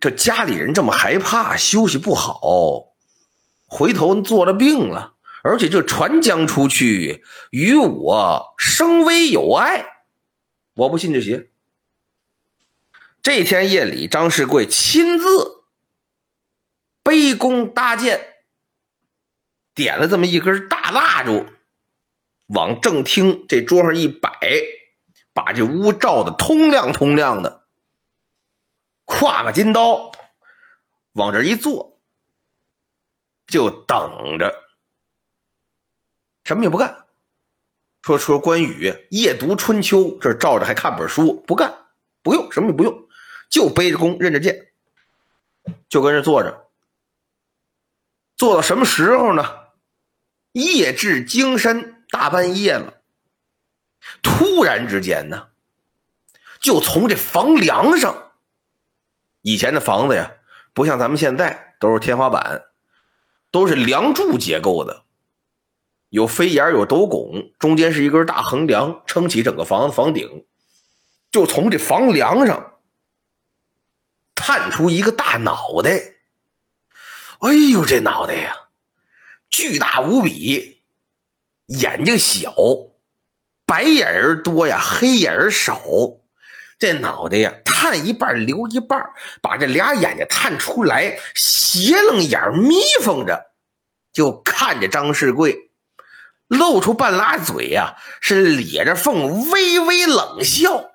[0.00, 2.94] 这家里人这么害怕，休息不好，
[3.66, 9.84] 回头做了病了，而且这传将出去，与我生威有碍，
[10.74, 11.50] 我不信这邪。
[13.22, 15.64] 这天夜里，张世贵亲自
[17.04, 18.36] 卑躬搭箭，
[19.74, 21.44] 点了这么一根大蜡烛，
[22.46, 24.30] 往正厅这桌上一摆，
[25.34, 27.59] 把这屋照的通亮通亮的。
[29.10, 30.12] 挎个金刀，
[31.12, 31.98] 往这一坐，
[33.48, 34.54] 就等着，
[36.44, 37.06] 什么也不干。
[38.02, 41.86] 说说关羽夜读春秋，这照着还看本书，不干，
[42.22, 43.08] 不用，什么也不用。
[43.50, 44.72] 就背着弓，认着箭，
[45.88, 46.70] 就跟这坐着，
[48.36, 49.58] 坐到什么时候呢？
[50.52, 53.02] 夜至精深，大半夜了。
[54.22, 55.48] 突然之间呢，
[56.60, 58.29] 就从这房梁上，
[59.42, 60.32] 以前的房子呀，
[60.72, 62.64] 不像咱们现在都是天花板，
[63.50, 65.04] 都是梁柱结构的，
[66.10, 70.46] 有飞檐，有斗拱，中间是一根大横梁撑起整个房子房顶，
[71.30, 72.66] 就从这房梁上。
[74.42, 75.90] 探出一个大脑袋，
[77.40, 78.56] 哎呦，这脑袋呀，
[79.50, 80.82] 巨大无比，
[81.66, 82.54] 眼睛小，
[83.66, 85.82] 白眼儿多呀，黑眼儿少。
[86.80, 88.98] 这脑袋呀，探一半留一半，
[89.40, 93.52] 把这俩眼睛探出来，斜楞眼眯缝着，
[94.12, 95.70] 就看着张世贵，
[96.48, 100.90] 露出半拉嘴呀，是咧着缝，微微冷笑，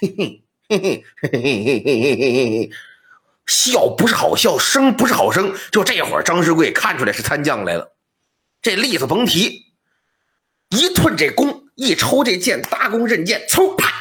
[0.00, 0.42] 嘿嘿。
[0.68, 2.70] 嘿嘿嘿嘿嘿嘿嘿嘿嘿，
[3.46, 5.54] 笑不是好笑，声不是好声。
[5.70, 7.96] 就这会儿，张世贵看出来是参将来了，
[8.62, 9.66] 这利索甭提，
[10.70, 13.92] 一吞这弓，一抽这剑，搭弓刃箭，噌啪，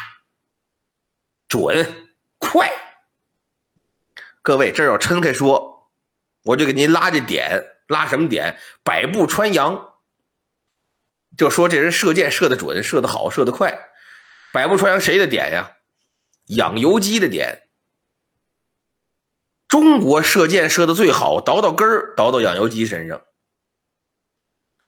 [1.56, 2.70] 准快。
[4.42, 5.90] 各位，这要撑开说，
[6.44, 8.60] 我就给您拉这点，拉什么点？
[8.84, 9.94] 百步穿杨。
[11.38, 13.88] 就说这人射箭射的准，射的好，射的快。
[14.52, 15.78] 百步穿杨谁的点呀？
[16.48, 17.70] 养由基的点，
[19.70, 23.22] 中国射箭射的最好，倒到根儿，倒到养由基身上。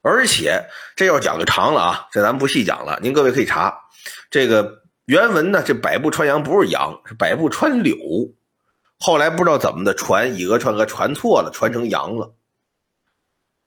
[0.01, 3.85] 而且这要讲就长了啊，这咱们不细讲了，您各位可以查
[4.29, 5.63] 这个原文呢。
[5.65, 7.97] 这百步穿杨不是杨，是百步穿柳。
[8.99, 12.35] 后来不知道怎么的传以讹传讹，传错了，传成杨了。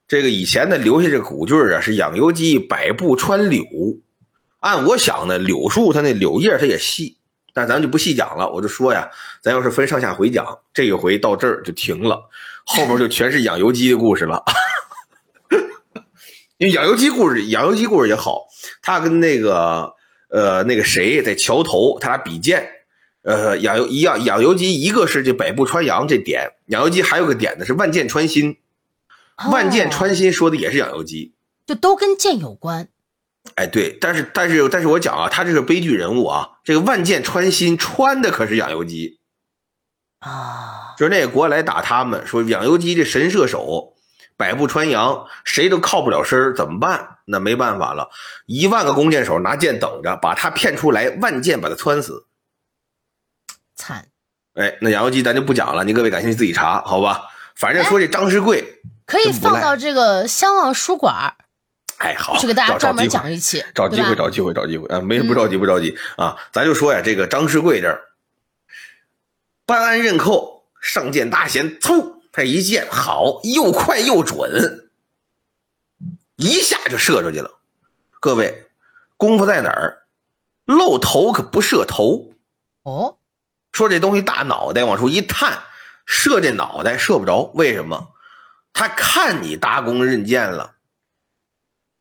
[0.07, 3.65] 这个以前呢留下这个古句啊，是养由基百步穿柳。
[4.59, 7.17] 按我想呢，柳树它那柳叶它也细。
[7.53, 9.09] 但咱就不细讲了，我就说呀，
[9.41, 12.29] 咱要是分上下回讲，这一回到这儿就停了，
[12.65, 14.41] 后面就全是养由基的故事了。
[16.57, 18.43] 因为养由基故事，养由基故事也好，
[18.81, 19.93] 他跟那个
[20.31, 22.67] 呃那个谁在桥头，他俩比剑，
[23.23, 28.57] 呃养由一样，养由基一个是这百步穿杨这点，养由基还有个点呢是万箭穿心，
[29.51, 31.33] 万箭穿心说的也是养由基，
[31.65, 32.87] 就都跟剑有关。
[33.55, 39.19] 哎，对，但是但是但是我讲啊，他这是悲剧人物啊，这个万箭穿心穿的可是养由基
[40.19, 43.95] 啊，就是那个国来打他们，说养由基这神射手，
[44.41, 47.17] 百步穿杨，谁都靠不了身怎么办？
[47.25, 48.09] 那没办法了，
[48.47, 52.25] 一万个弓箭手拿箭等着，把他骗出来，万箭把他穿死，
[53.75, 54.07] 惨。
[54.55, 57.29] 哎，那杨由基咱就不讲了，您各位感兴趣自己查，好吧？
[57.55, 61.35] 反正说这张世贵可以放到这个相望书馆儿
[61.99, 64.99] 哎，好，去给大家专门讲一期，找机会，找机会，找机会啊！
[64.99, 66.35] 没不着急，不着急啊！
[66.51, 68.01] 咱就说呀，这个张世贵这儿
[69.67, 74.89] 办案认扣，上箭搭弦，嗖，他一箭好，又快又准，
[76.35, 77.59] 一下就射出去了。
[78.19, 78.69] 各位，
[79.17, 80.07] 功夫在哪儿？
[80.65, 82.33] 露头可不射头。
[82.83, 83.17] 哦，
[83.71, 85.63] 说这东西大脑袋往出一探，
[86.05, 88.13] 射这脑袋射不着，为什么？
[88.73, 90.75] 他看你搭弓认箭了，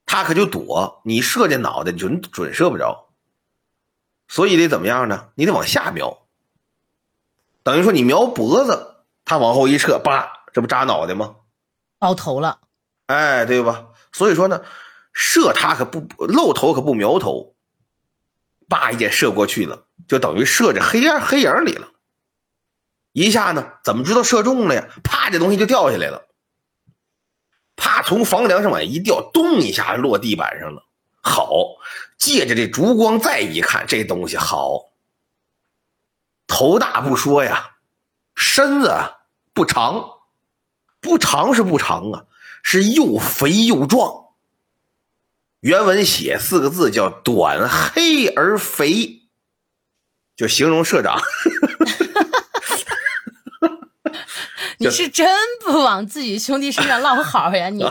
[0.06, 3.10] 他可就躲，你射这脑袋准准射不着，
[4.28, 5.30] 所以得怎么样呢？
[5.34, 6.26] 你得往下瞄，
[7.64, 8.89] 等于说你瞄脖子，
[9.30, 11.36] 他往后一撤，叭，这不扎脑袋吗？
[12.00, 12.58] 爆头了，
[13.06, 13.86] 哎，对吧？
[14.10, 14.64] 所以说呢，
[15.12, 17.54] 射他可不露头，可不瞄头，
[18.68, 21.86] 叭一箭射过去了，就等于射这黑暗黑影里了。
[23.12, 24.88] 一下呢，怎么知道射中了呀？
[25.04, 26.26] 啪，这东西就掉下来了，
[27.76, 30.82] 啪，从房梁上往下一掉，咚一下落地板上了。
[31.22, 31.52] 好，
[32.18, 34.90] 借着这烛光再一看，这东西好，
[36.48, 37.76] 头大不说呀，
[38.34, 39.18] 身子啊
[39.52, 40.10] 不长，
[41.00, 42.24] 不长是不长啊，
[42.62, 44.26] 是又肥又壮。
[45.60, 49.28] 原文写四个字叫“短黑而肥”，
[50.34, 51.20] 就形容社长。
[54.78, 55.28] 你是真
[55.62, 57.84] 不往自己兄弟身上落好呀你！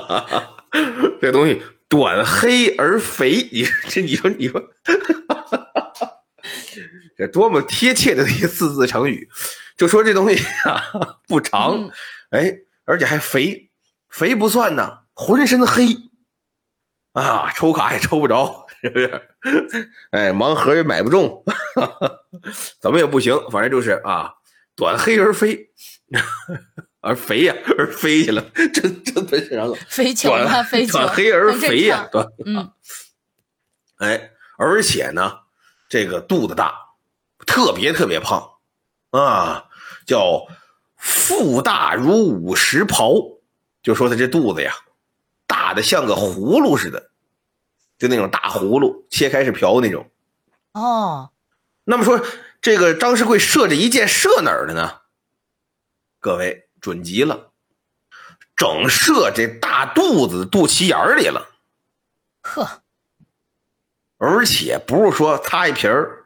[1.22, 4.60] 这东西短黑而肥，你这你说你说，
[7.16, 9.30] 这多么贴切的一个四字成语！
[9.80, 10.84] 就说这东西啊
[11.26, 11.92] 不长，嗯
[12.32, 13.72] 哎，而且还肥，
[14.10, 15.88] 肥不算呢，浑身黑
[17.14, 19.32] 啊，抽卡也抽不着，是不是？
[20.12, 21.46] 哎，盲盒也买不中，
[22.82, 24.34] 怎么也不行，反正就是啊，
[24.76, 25.70] 短黑而肥，
[27.00, 28.42] 而肥呀、而飞去了，
[28.74, 29.76] 真真奔上了。
[29.88, 32.70] 飞球短啊，飞球，短黑而肥呀、常短嗯，
[34.00, 35.40] 哎，而且呢，
[35.88, 36.76] 这个肚子大，
[37.48, 38.46] 特别特别胖
[39.12, 39.66] 啊，
[40.06, 40.48] 叫
[40.96, 43.14] 腹大如五十袍，
[43.82, 44.74] 就说他这肚子呀，
[45.48, 47.12] 大的像个葫芦似的，
[47.98, 50.10] 就那种大葫芦，切开是瓢那种。
[50.74, 51.32] 哦，
[51.84, 52.24] 那么说，
[52.62, 55.02] 这个张世贵射这一箭射哪儿了呢？
[56.20, 57.52] 各位准极了，
[58.56, 61.50] 整射这大肚子肚脐眼儿里了。
[62.42, 62.84] 呵，
[64.18, 66.26] 而且不是说擦一皮儿，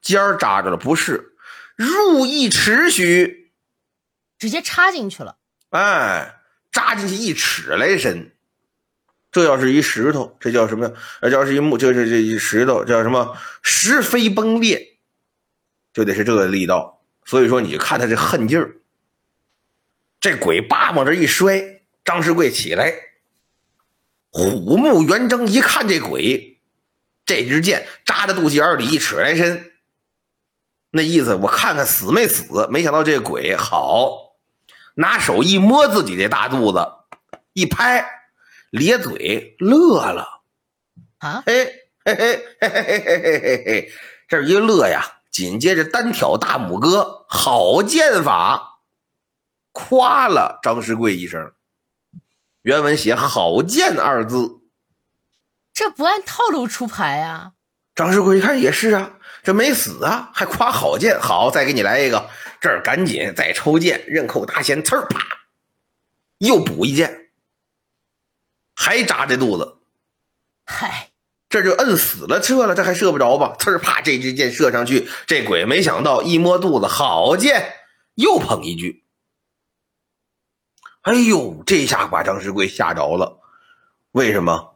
[0.00, 1.35] 尖儿扎着了，不是，
[1.76, 3.52] 入一尺许，
[4.38, 5.36] 直接插进去了，
[5.70, 6.40] 哎，
[6.72, 8.32] 扎进去一尺来深。
[9.30, 13.36] 这要是一石头，这叫什么这要是一木，这是这一石头，叫什么？
[13.62, 14.98] 石飞崩裂，
[15.92, 17.04] 就得是这个力道。
[17.26, 18.76] 所以说，你就看他这恨劲儿。
[20.20, 22.94] 这鬼叭往这一摔，张世贵起来，
[24.30, 26.58] 虎目圆睁，一看这鬼，
[27.26, 29.72] 这支箭扎在肚脐眼儿里一尺来深，
[30.96, 32.66] 那意思我看看死没死？
[32.70, 34.34] 没想到这鬼好，
[34.94, 36.78] 拿手一摸自己这大肚子，
[37.52, 38.04] 一拍，
[38.70, 40.40] 咧嘴乐了，
[41.18, 41.66] 啊，嘿
[42.02, 43.92] 嘿嘿嘿嘿嘿嘿嘿嘿，
[44.26, 48.80] 这一乐呀，紧接着单挑大拇哥，好剑法，
[49.72, 51.52] 夸了张世贵一声。
[52.62, 54.62] 原文写“好剑”二字，
[55.74, 57.52] 这不按套路出牌啊！
[57.94, 62.28] 张世贵一看也是啊，这没死啊，还夸好剑，好，再给你来一个，
[62.60, 65.24] 这儿赶紧再抽剑，刃扣大弦，呲儿啪，
[66.38, 67.30] 又补一剑，
[68.74, 69.76] 还扎这肚子，
[70.64, 71.10] 嗨，
[71.48, 73.54] 这就摁死了射了，这还射不着吧？
[73.56, 77.72] 呲儿啪，这支箭射上去，这鬼没想到一摸肚子，好剑，
[78.16, 79.04] 又捧一句。
[81.02, 83.38] 哎呦，这下把张世贵吓着了，
[84.10, 84.74] 为什么？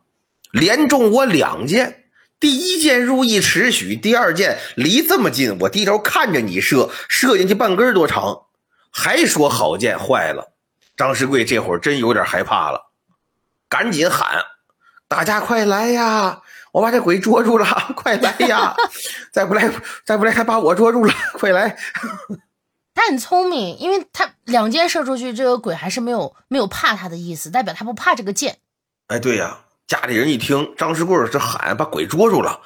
[0.52, 1.99] 连中我两箭，
[2.40, 8.46] 第一箭入一尺许，第二箭离这么近，我低头看着你射，射进去半根多长，
[8.90, 10.54] 还说好箭，坏了。
[10.96, 12.90] 张世贵这会儿真有点害怕了，
[13.68, 14.42] 赶紧喊
[15.06, 16.42] ：“大家快来呀！
[16.72, 18.74] 我把这鬼捉住了，快来呀！
[19.32, 19.70] 再不来，
[20.04, 21.76] 再不来，还把我捉住了，快来！”
[22.94, 28.58] 他很聪明，因为他两箭射出去，这个鬼还是没有没有怕他的意思，代表他不怕这个箭。
[29.08, 29.58] 哎，对呀，
[29.90, 32.60] 家里人一听张世贵这喊把鬼捉住了，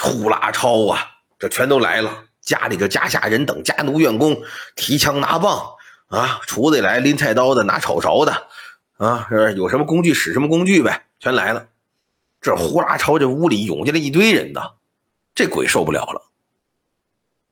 [0.00, 1.06] 呼啦超啊，
[1.38, 2.24] 这全都来了。
[2.40, 4.36] 家里这家下人等、家奴员工
[4.74, 5.64] 提枪拿棒
[6.08, 8.48] 啊，厨子来拎菜刀的、拿炒勺的
[8.96, 11.64] 啊，是有什么工具使什么工具呗，全来了。
[12.40, 14.72] 这呼啦超这屋里涌进来一堆人呐，
[15.32, 16.22] 这鬼受不了了。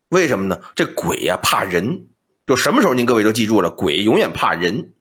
[0.09, 0.61] 为什么呢？
[0.75, 2.09] 这鬼呀、怕人，
[2.45, 4.95] 就什么时候您各位都记住了，鬼永远怕人。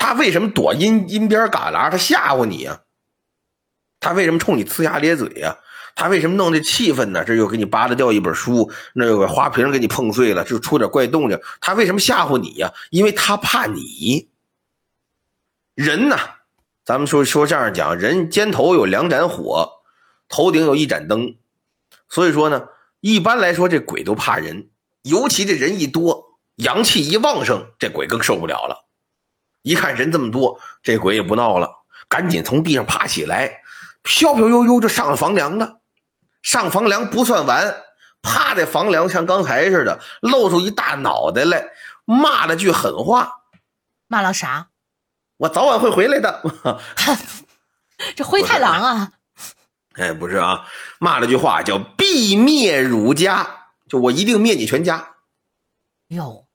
[0.00, 1.90] 他为什么躲阴阴边旮旯？
[1.90, 2.80] 他吓唬你呀？
[4.00, 5.58] 他为什么冲你呲牙咧嘴呀？
[5.94, 7.22] 他为什么弄这气氛呢？
[7.22, 11.38] 这又给你扒拉掉一本书，那有个花瓶给你碰碎了，就出点怪动静。
[11.60, 12.72] 他为什么吓唬你呀？
[12.90, 14.30] 因为他怕你。
[15.74, 16.16] 人呐，
[16.82, 19.70] 咱们说说这样讲，人肩头有两盏火，
[20.30, 21.36] 头顶有一盏灯，
[22.08, 22.68] 所以说呢，
[23.00, 24.70] 一般来说这鬼都怕人，
[25.02, 28.86] 尤其这人一多，阳气一旺盛，这鬼更受不了了。
[29.62, 31.70] 一看人这么多，这鬼也不闹了，
[32.08, 33.62] 赶紧从地上爬起来，
[34.02, 35.80] 飘飘悠悠就上了房梁了。
[36.42, 37.82] 上房梁不算完，
[38.22, 41.68] 趴在房梁像刚才似的，露出一大脑袋来，
[42.04, 43.42] 骂了句狠话。
[44.06, 44.68] 骂了啥？
[45.36, 46.42] 我早晚会回来的。
[48.16, 49.12] 这灰太狼啊！
[49.94, 50.66] 哎，不是啊，
[50.98, 55.16] 骂了句话叫“必灭汝家”，就我一定灭你全家。
[56.08, 56.46] 哟，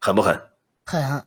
[0.00, 0.40] 狠不狠？
[0.86, 1.26] 狠。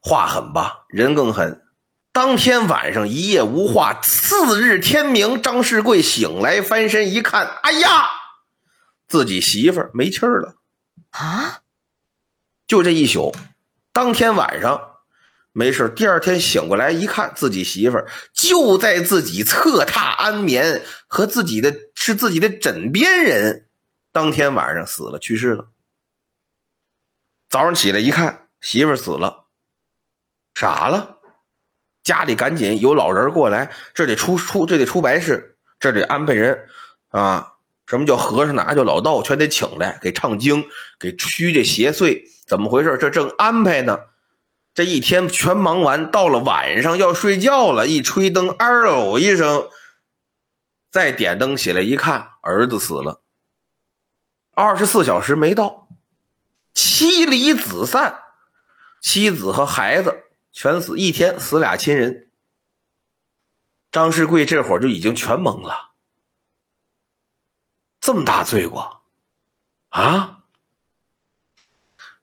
[0.00, 1.66] 话狠吧，人更狠。
[2.12, 8.08] 当天晚上一夜无话，次日天明，张世贵醒来翻身一看，哎呀，
[9.06, 10.56] 自己媳妇儿没气儿了
[11.10, 11.60] 啊！
[12.66, 13.34] 就这一宿，
[13.92, 14.80] 当天晚上
[15.52, 23.68] 没事，第二天醒过来一看，自己媳妇儿就在自己侧榻安眠，和自己的是自己的枕边人，
[24.12, 25.68] 当天晚上死了，去世了。
[27.48, 29.39] 早上起来一看，媳妇儿死了。
[30.60, 31.16] 傻了，
[32.02, 36.68] 家里赶紧有老人过来，这得出出，这得出白事，这得安排人
[37.08, 37.54] 啊！
[37.86, 38.54] 什么叫和尚？
[38.54, 39.22] 哪叫老道？
[39.22, 40.62] 全得请来给唱经，
[40.98, 42.24] 给驱这邪祟。
[42.46, 42.98] 怎么回事？
[42.98, 44.00] 这正安排呢，
[44.74, 49.66] 这一天全忙完，到了晚上要睡觉了，一吹灯，嗷哦一声，
[50.90, 53.22] 再点灯起来一看，儿子死了，
[54.54, 55.88] 二十四小时没到，
[56.74, 58.20] 妻离子散，
[59.00, 60.24] 妻子和孩子。
[60.52, 62.28] 全死一天，死俩亲人。
[63.92, 65.90] 张世贵这会儿就已经全懵了，
[68.00, 69.02] 这么大罪过
[69.88, 70.44] 啊！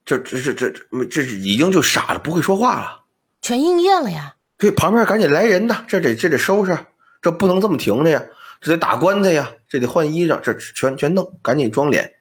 [0.04, 3.04] 这这这这这这已经就傻了，不会说话了，
[3.42, 4.36] 全应验了呀！
[4.56, 6.86] 对，旁边赶紧来人呐，这得这得收拾，
[7.20, 8.24] 这不能这么停着呀，
[8.62, 12.14] 这得打棺材呀，这得换衣裳，这全全弄，赶紧装脸。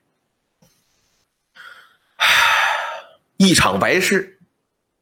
[3.38, 4.37] 一场白事。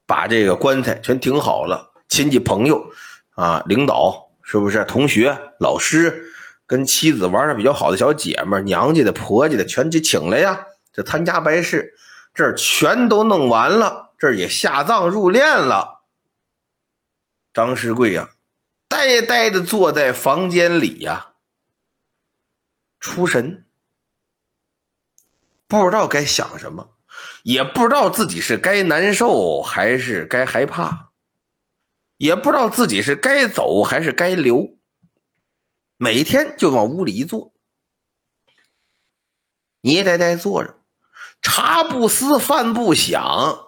[0.06, 2.92] 把这个棺材全停好了，亲戚朋友
[3.32, 4.86] 啊，领导是不是？
[4.86, 6.32] 同学、老师，
[6.68, 10.68] 跟妻子玩的比较好的小姐们娘家的、婆家的，全去请来呀。
[10.94, 11.94] 这参加白事，
[12.34, 16.04] 这全都弄完了，这也下葬入殓了。
[17.54, 18.30] 张世贵呀，
[18.88, 21.34] 呆呆的坐在房间里呀，
[23.00, 23.66] 出神，
[25.68, 26.95] 不知道该想什么。
[27.46, 31.12] 也不知道自己是该难受还是该害怕，
[32.18, 34.80] 也不知道自己是该走还是该留。
[35.96, 37.54] 每天就往屋里一坐，
[39.82, 40.80] 捏呆呆坐着，
[41.44, 43.60] 茶不思饭不想，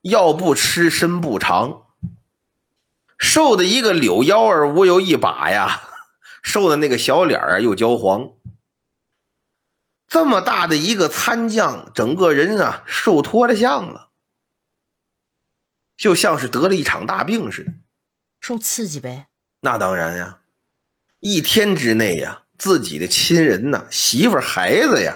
[0.00, 1.86] 药不吃身不长，
[3.16, 5.80] 瘦的一个柳腰儿无有一把呀，
[6.42, 8.32] 瘦的那个小脸儿又焦黄。
[10.08, 14.08] 这么大的一个参将，整个人啊瘦脱了相了，
[15.98, 17.72] 就像是得了一场大病似的，
[18.40, 19.28] 受刺激呗。
[19.60, 20.40] 那当然呀，
[21.20, 25.14] 一天之内呀，自己的亲人呐、媳妇孩子呀，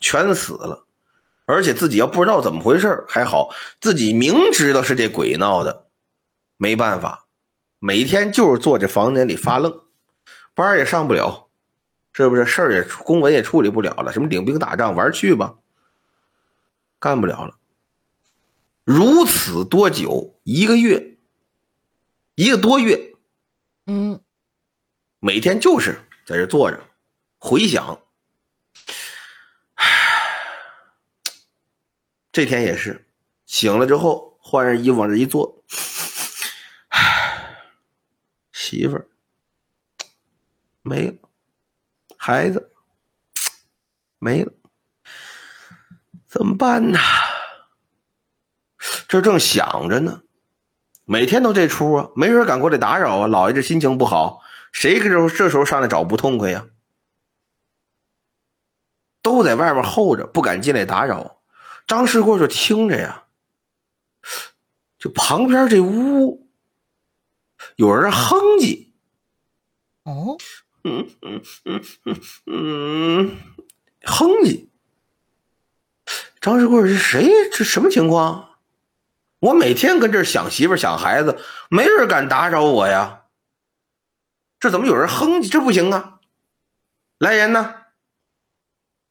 [0.00, 0.86] 全死了，
[1.44, 5.88] 而且自己要不知道怎么回事还好，自己明知道是这鬼闹的，
[6.56, 7.26] 没办法，
[7.78, 9.82] 每天就是坐这房间里发愣，
[10.54, 11.47] 班也上不了。
[12.12, 14.12] 是不是事儿也公文也处理不了了？
[14.12, 15.56] 什么领兵打仗玩去吧，
[16.98, 17.56] 干不了了。
[18.84, 20.40] 如此多久？
[20.42, 21.18] 一个月，
[22.34, 23.14] 一个多月。
[23.86, 24.20] 嗯，
[25.20, 26.80] 每天就是在这坐着，
[27.38, 28.00] 回想。
[32.32, 33.06] 这天也是，
[33.46, 35.64] 醒了之后换上衣服往这一坐，
[38.52, 39.06] 媳妇儿
[40.82, 41.27] 没了。
[42.28, 42.70] 孩子
[44.18, 44.52] 没了，
[46.26, 46.98] 怎么办呢？
[49.08, 50.20] 这正想着呢，
[51.06, 53.26] 每天都这出啊，没人敢过来打扰啊。
[53.26, 56.66] 老爷这心情不好，谁这时候这时候上来找不痛快呀？
[59.22, 61.40] 都在外面候着，不敢进来打扰。
[61.86, 63.24] 张世贵就听着呀，
[64.98, 66.46] 就旁边这屋
[67.76, 68.90] 有人哼唧，
[70.02, 70.36] 哦。
[70.84, 73.36] 嗯嗯嗯嗯嗯，
[74.04, 74.68] 哼唧。
[76.40, 77.28] 张世贵是谁？
[77.52, 78.48] 这什么情况？
[79.40, 81.38] 我每天跟这儿想媳妇想孩子，
[81.70, 83.22] 没人敢打扰我呀。
[84.58, 85.50] 这怎么有人哼唧？
[85.50, 86.18] 这不行啊！
[87.18, 87.74] 来人呐！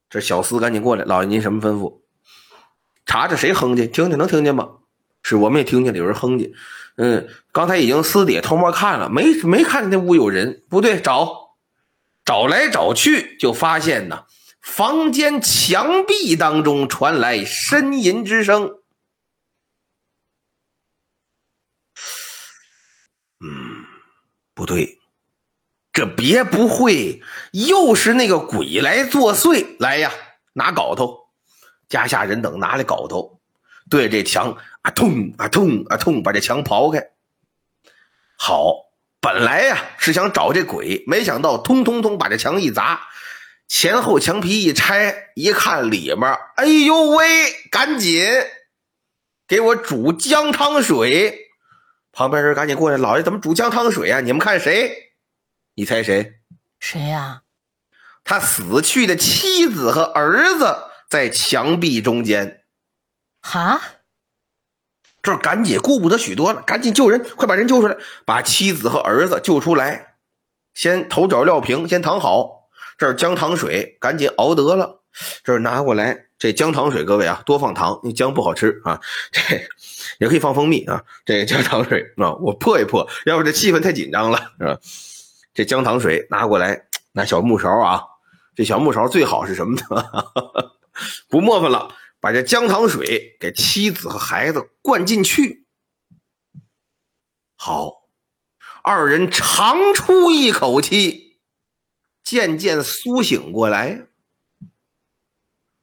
[0.09, 2.01] 这小厮赶紧过来，老爷您什么吩咐？
[3.05, 4.69] 查查谁哼唧，听听能听见吗？
[5.23, 6.53] 是我们也听见了，有人哼唧。
[6.95, 10.63] 嗯，刚才已经私底下偷摸看了，没没看见那屋有人。
[10.69, 11.46] 不对，找
[12.27, 14.25] 找来找去，就发现呢，
[14.61, 18.81] 房间墙壁当中传来呻吟之声。
[23.39, 23.85] 嗯，
[24.53, 24.99] 不对，
[25.93, 27.23] 这别不会
[27.53, 29.77] 又是那个鬼来作祟？
[29.79, 30.11] 来呀，
[30.51, 31.29] 拿镐头，
[31.87, 33.39] 家下人等拿来镐头，
[33.89, 37.09] 对这墙啊痛啊痛啊痛，把这墙刨开。
[38.37, 38.86] 好，
[39.19, 43.01] 本来呀是想找这鬼，没想到通通通把这墙一砸，
[43.67, 48.25] 前后墙皮一拆，一看里面，哎呦喂，赶紧
[49.47, 51.47] 给我煮姜汤水。
[52.11, 54.21] 旁边人赶紧过来，老爷怎么煮姜汤水啊？
[54.21, 55.11] 你们看谁？
[55.75, 56.33] 你猜谁？
[56.79, 57.43] 谁呀？
[58.23, 60.75] 他死去的妻子和儿子
[61.09, 62.63] 在墙壁中间。
[63.41, 63.79] 哈？
[65.27, 70.15] 这赶紧顾不得许多了，赶紧救人，快把人救出来，把妻子和儿子救出来。
[70.73, 72.69] 先头脚撂平，先躺好。
[72.97, 75.03] 这是姜糖水，赶紧熬得了。
[75.43, 76.17] 这是拿过来。
[76.39, 78.97] 这姜糖水，各位啊，多放糖，那姜不好吃啊。
[79.29, 79.41] 这
[80.23, 81.03] 也可以放蜂蜜啊。
[81.25, 84.77] 这姜糖水啊，我破一破，要不这气氛太紧张了，是吧？
[85.53, 88.01] 这姜糖水拿过来，拿小木勺啊，
[88.55, 90.05] 这小木勺最好是什么呢？
[91.27, 95.65] 不磨蹭了，把这姜糖水给妻子和孩子灌进去。
[97.55, 97.93] 好，
[98.83, 101.39] 二人长出一口气，
[102.23, 104.07] 渐渐苏醒过来。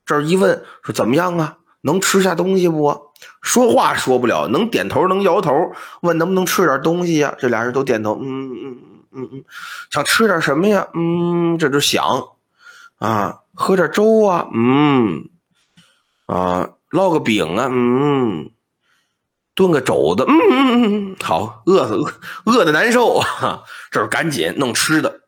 [0.05, 1.59] 这一问说怎么样啊？
[1.81, 3.13] 能吃下东西不？
[3.43, 5.73] 说话说不了，能点头能摇头。
[6.03, 7.35] 问能不能吃点东西呀？
[7.39, 8.79] 这俩人都点头，嗯嗯嗯
[9.13, 9.45] 嗯嗯，
[9.91, 10.89] 想吃点什么呀？
[10.95, 12.05] 嗯，这就想
[12.97, 15.29] 啊，喝点粥啊，嗯
[16.27, 18.51] 啊，烙个饼啊，嗯，
[19.55, 22.13] 炖个肘子，嗯嗯嗯，好，饿死饿
[22.47, 23.63] 饿的难受啊！
[23.91, 25.21] 这儿赶紧弄吃的，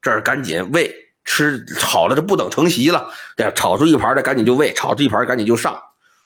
[0.00, 0.94] 这儿赶紧喂。
[1.30, 3.10] 吃好了，这不等成席了。
[3.36, 5.78] 这炒出一盘来，赶紧就喂；炒出一盘，赶紧就上。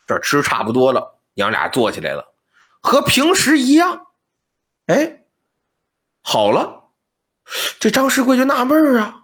[0.07, 2.25] 这吃差不多了，娘俩坐起来了，
[2.81, 4.07] 和平时一样。
[4.87, 5.25] 哎，
[6.23, 6.85] 好了，
[7.81, 9.23] 这张世贵就纳闷啊，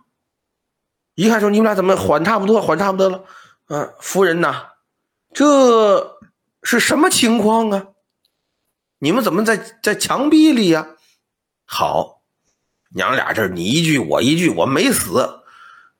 [1.14, 3.22] 一看说：“你们俩怎么缓差不多，缓差不多了？”
[3.68, 4.66] 啊，夫人呐，
[5.38, 6.18] 这
[6.64, 7.86] 是什么情况啊？
[8.98, 10.96] 你们怎么在在墙壁里呀？
[11.64, 12.22] 好，
[12.92, 15.44] 娘俩这你一句我一句，我没死。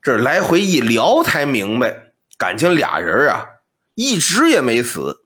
[0.02, 3.46] 这来回一聊才明白，感情俩人啊
[3.94, 5.24] 一直也没死。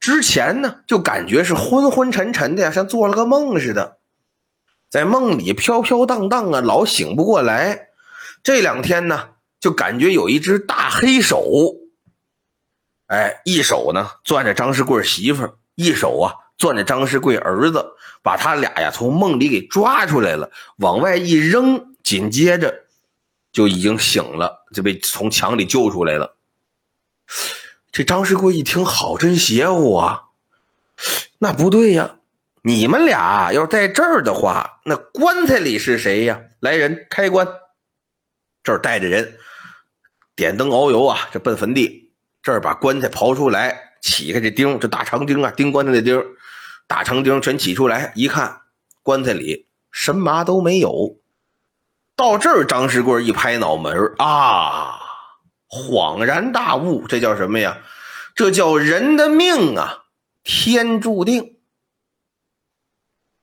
[0.00, 3.98] 之前呢就感觉是昏昏沉沉的呀，像做了个梦似的，
[4.88, 7.90] 在梦里飘飘荡荡啊，老醒不过来。
[8.42, 9.28] 这两天呢
[9.60, 11.46] 就感觉有一只大黑手，
[13.10, 17.84] 哎，一手呢攥着张世贵媳妇一手啊攥着张世贵儿子，
[18.22, 22.86] 把他俩呀从梦里给抓出来了，往外一扔，紧接着。
[23.52, 26.36] 就已经醒了，就被从墙里救出来了。
[27.90, 30.26] 这张世贵一听，好真邪乎啊！
[31.38, 32.14] 那不对呀，
[32.62, 36.40] 你们俩要在这儿的话，那棺材里是谁呀？
[36.60, 37.48] 来人，开棺！
[38.62, 39.36] 这儿带着人，
[40.36, 41.99] 点灯熬油啊，这奔坟地。
[42.42, 46.22] 这儿把棺材刨出来，起开这钉，这大长钉啊，钉棺材的钉，
[46.86, 48.62] 大长钉全起出来，一看，
[49.02, 51.18] 棺材里什么都没有。
[52.16, 55.00] 到这儿，张世贵一拍脑门啊，
[55.68, 57.78] 恍然大悟，这叫什么呀？
[58.34, 60.04] 这叫人的命啊，
[60.42, 61.56] 天注定。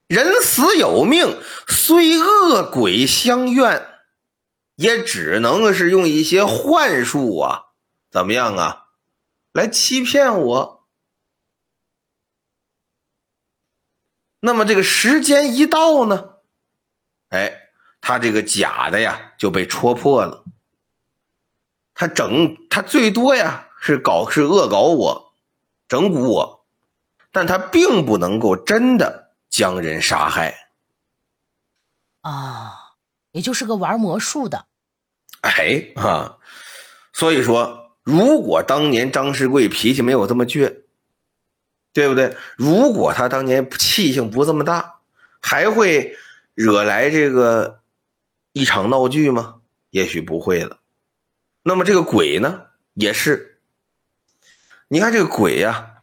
[0.07, 1.37] 人死有命，
[1.67, 3.85] 虽恶鬼相怨，
[4.75, 7.61] 也只能是用一些幻术啊，
[8.09, 8.85] 怎么样啊，
[9.57, 10.87] 来欺骗我。
[14.39, 16.35] 那么这个时间一到呢，
[17.29, 17.63] 哎。
[17.99, 20.45] 他这个假的呀就被戳破了。
[21.93, 25.33] 他整他最多呀是搞是恶搞我，
[25.89, 26.65] 整蛊我，
[27.31, 30.69] 但他并不能够真的将人杀害。
[32.21, 32.93] 啊，
[33.31, 34.67] 也就是个玩魔术的。
[35.41, 36.37] 哎啊，
[37.11, 40.83] 所以说，如果当年张世贵脾气没有这么倔，
[41.91, 42.37] 对不对？
[42.55, 45.01] 如果他当年气性不这么大，
[45.41, 46.15] 还会
[46.55, 47.81] 惹来这个。
[48.53, 49.57] 一场闹剧吗？
[49.91, 50.79] 也许不会了。
[51.61, 52.63] 那么这个鬼呢？
[52.95, 53.59] 也是。
[54.87, 55.97] 你看这个鬼呀，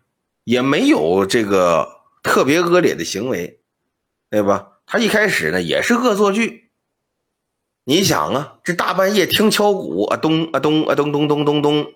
[0.45, 3.59] 也没有这个特别恶劣的行为，
[4.31, 4.69] 对吧？
[4.87, 6.64] 他一开始呢也是恶作剧。
[7.85, 11.93] 你想啊，这大半夜听敲鼓啊，咚啊咚啊咚咚咚咚咚。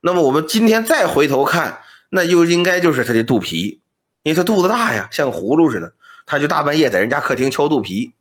[0.00, 3.80] 那么我们今天再回头看，那就应该就是他的肚皮，
[4.22, 5.94] 因为他肚子大呀，像葫芦似的，
[6.26, 8.14] 他就大半夜在人家客厅敲肚皮。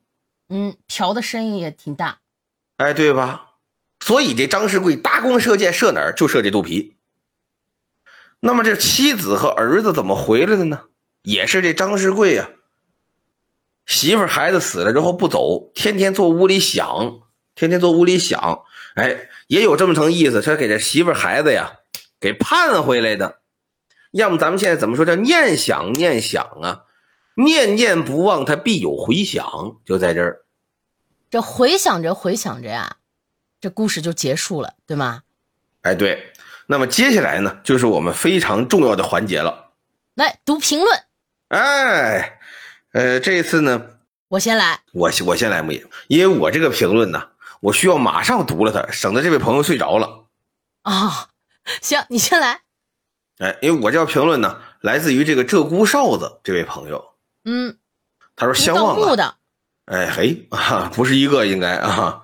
[0.49, 2.19] 嗯，瓢的声音也挺大。
[2.77, 3.51] 哎，对吧？
[3.99, 6.95] 所以这张世贵搭弓射箭射哪儿就射这肚皮。
[8.41, 10.81] 那么这妻子和儿子怎么回来的呢？
[11.21, 12.49] 也是这张世贵呀，
[13.85, 17.19] 媳妇孩子死了之后不走，天天坐屋里想，
[17.55, 18.63] 天天坐屋里想，
[18.95, 21.79] 哎，也有这么层意思，他给这媳妇孩子呀
[22.19, 23.39] 给盼回来的。
[24.11, 26.83] 要么咱们现在怎么说叫念想念想啊？
[27.35, 30.45] 念念不忘，他必有回响，就在这儿。
[31.31, 32.97] 这回想着回想着呀，
[33.59, 35.23] 这故事就结束了，对吗？
[35.81, 36.31] 哎，对。
[36.65, 39.71] 那么接下来呢，就是我们非常重要的环节了。
[40.13, 40.97] 来读评论。
[41.49, 42.39] 哎，
[42.93, 43.87] 呃，这一次呢，
[44.27, 44.79] 我先来。
[44.91, 47.29] 我我先来木野，因为我这个评论呢，
[47.59, 50.25] 我需要马上读了它，省得这位朋友睡着了。
[50.83, 51.29] 啊，
[51.81, 52.61] 行，你先来。
[53.39, 57.03] 哎，因为我这条评论呢，来自于这个鹧鸪哨子这位朋友。
[57.45, 57.77] 嗯，
[58.35, 59.15] 他说相望啊。
[59.15, 59.35] 的。
[59.85, 62.21] 哎嘿啊，不是一个应该啊。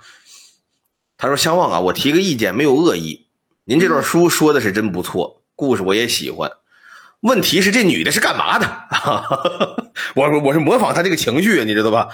[1.17, 3.27] 他说相望啊，我提个意见，没有恶意。
[3.63, 6.51] 您这段书说的是真不错，故事我也喜欢。
[7.21, 8.67] 问题是这女的是干嘛的？
[10.15, 12.07] 我我是模仿她这个情绪，你知道吧？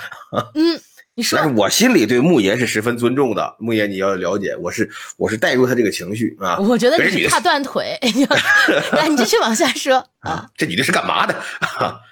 [0.56, 0.80] 嗯，
[1.14, 1.38] 你说。
[1.38, 3.56] 但是我心里对穆爷是十分尊重的。
[3.60, 6.58] 穆爷，你要了解，我是我是带入他这个情绪啊。
[6.58, 8.00] 我觉得你是怕断腿。
[8.94, 10.50] 来， 你继续往下说啊。
[10.58, 11.36] 这女的是干嘛的？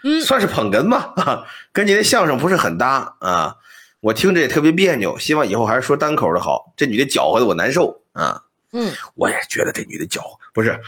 [0.04, 3.56] 嗯，算是捧哏吧，跟您的相声不是很搭啊。
[4.02, 6.74] 我听着也特别别扭，希望以后还是说单口的好。
[6.78, 8.40] 这女的搅和的我难受啊。
[8.74, 10.22] 嗯，我也觉得这女的脚
[10.54, 10.80] 不是，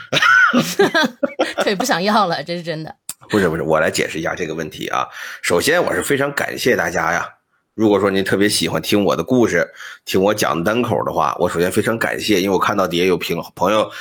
[1.64, 2.96] 腿不想要了，这是真的。
[3.30, 5.08] 不是不是，我来解释一下这个问题啊。
[5.42, 7.28] 首先，我是非常感谢大家呀。
[7.74, 9.68] 如果说您特别喜欢听我的故事，
[10.06, 13.92] 听我讲单口的话，我首先非常感谢，因为我看到底下有评朋友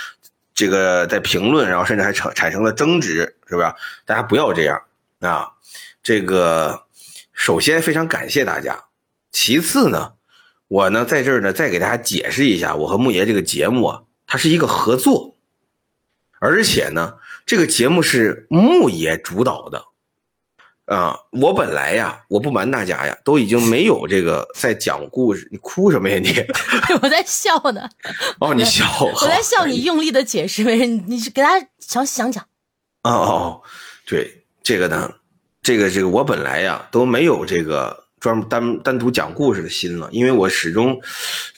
[0.55, 3.75] 这个在评论，然后甚至还产产生了争执，是不是？
[4.05, 4.81] 大家不要这样
[5.21, 5.49] 啊。
[6.03, 6.85] 这个
[7.33, 8.85] 首先非常感谢大家，
[9.33, 10.13] 其次呢。
[10.69, 15.34] 我呢，在这儿呢，再给大家解释一下，我和木爷这个节目啊，它是一个合作，
[16.45, 17.15] 而且呢，
[17.47, 19.83] 这个节目是木爷主导的，
[20.85, 26.35] 啊，我本来呀，我不瞒大家呀，都已经没有这个在讲故事，你哭什么呀你？
[27.01, 27.89] 我在笑呢。
[28.41, 28.85] 哦，你笑。
[29.01, 32.45] 我在笑你用力的解释，没事，你是给大家详细讲讲。
[33.05, 33.63] 哦哦，
[34.07, 35.11] 对，这个呢，
[35.63, 38.05] 这个这个，我本来呀都没有这个。
[38.21, 40.99] 专门单单独讲故事的心了，因为我始终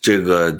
[0.00, 0.58] 这个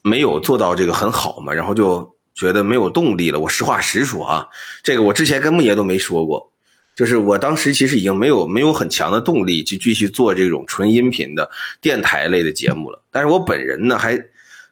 [0.00, 3.38] 没有做到这个很好嘛，然后就觉得没有动力了。
[3.38, 4.48] 我实话实说啊，
[4.82, 6.50] 这个我之前跟木爷都没说过，
[6.96, 11.50] 就是我当时其实已经没有没有很强的动力去继续做这种纯音频的
[11.82, 13.02] 电台类的节目了。
[13.10, 14.18] 但是我本人呢，还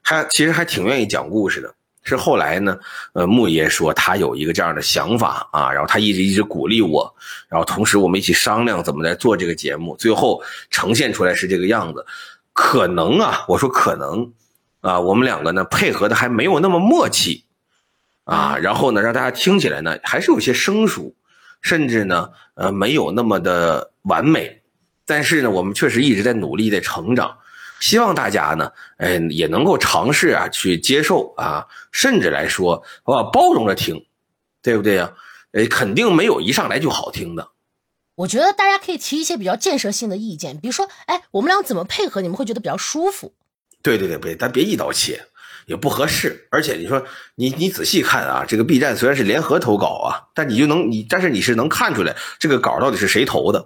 [0.00, 1.74] 还其实还挺愿意讲故事的。
[2.04, 2.78] 是后来呢，
[3.12, 7.14] 呃，木爷说他有一个这样的想法啊，然后他一直一直鼓励我，
[7.50, 12.06] 然后同时我们一起商量怎么来做这个节目，最后呈现出来是这个样子。
[12.54, 14.32] 可能啊，我说可能
[14.80, 17.44] 啊，我们两个呢配合的还没有那么默契
[18.28, 21.16] 啊，然后呢让大家听起来呢还是有些生疏，
[21.62, 24.60] 甚至呢呃没有那么的完美，
[25.06, 27.38] 但是呢我们确实一直在努力在成长。
[27.80, 34.04] 希望大家呢，哎，也能够尝试啊，去接受啊，甚至来说，啊，包容着听，
[34.60, 35.14] 对不对呀？
[35.52, 37.48] 哎，肯定没有一上来就好听的。
[38.16, 43.32] 我觉得大家可以提一些比较建设性的意见，比如说，哎，我们俩怎么配合，你们会觉得比较舒服？
[43.80, 45.24] 对对对，别，咱别一刀切，
[45.68, 46.48] 也不合适。
[46.50, 47.04] 而且你说，
[47.36, 53.64] 你你仔细看啊，这个 B 站虽然是联合投稿啊，但你就能你，但是你是能看出来这个稿到底是谁投的，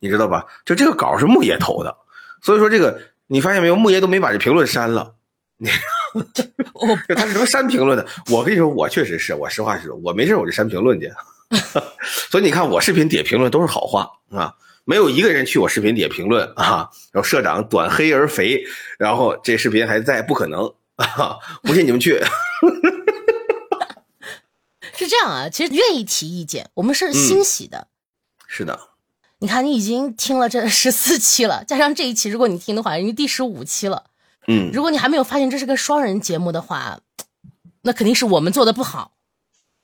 [0.00, 0.44] 你知道吧？
[0.66, 1.96] 就这个稿是木爷投的，
[2.42, 3.00] 所以说这个。
[3.28, 5.16] 你发现没有，木爷都没把这评论删了。
[5.56, 5.68] 你，
[7.16, 8.06] 他是能删评论的。
[8.30, 11.12] 我跟你说，我确实是我实话实说，我没事我就删评论去。
[12.30, 16.88] 所以你看，我视频底下评论都是好话啊，没有一个人去我视频底下评论啊。
[17.10, 18.62] 然后社长短黑而肥，
[18.96, 21.38] 然后这视频还在，不可能啊！
[21.62, 22.20] 不信你们去。
[24.96, 27.88] 是这样啊，其实愿意提意见，我们是欣喜的。
[28.46, 28.80] 是的。
[29.40, 34.04] 你看，你已经听了这十四期了，加上这一期，如果你听的话，已经第十五期了。
[34.48, 37.00] 嗯，如果你还没有发现这是个双人节目的话，
[37.82, 39.12] 那肯定是我们做的不好，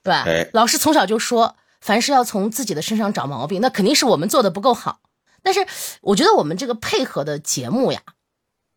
[0.03, 0.25] 对吧？
[0.55, 5.01] 老师从小就说，凡事要从自己的身上找毛病，那肯定是我们做的不够好。
[5.43, 5.67] 但是，
[6.01, 8.01] 我觉得我们这个配合的节目呀，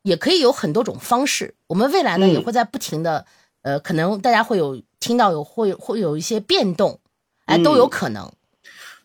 [0.05, 1.55] 也可以有很多种方式。
[1.65, 3.25] 我们未来呢，也会在不停的，
[3.63, 6.99] 呃，可能大家会有听到有会会有一些变动。
[7.45, 8.31] 哎，都有可能。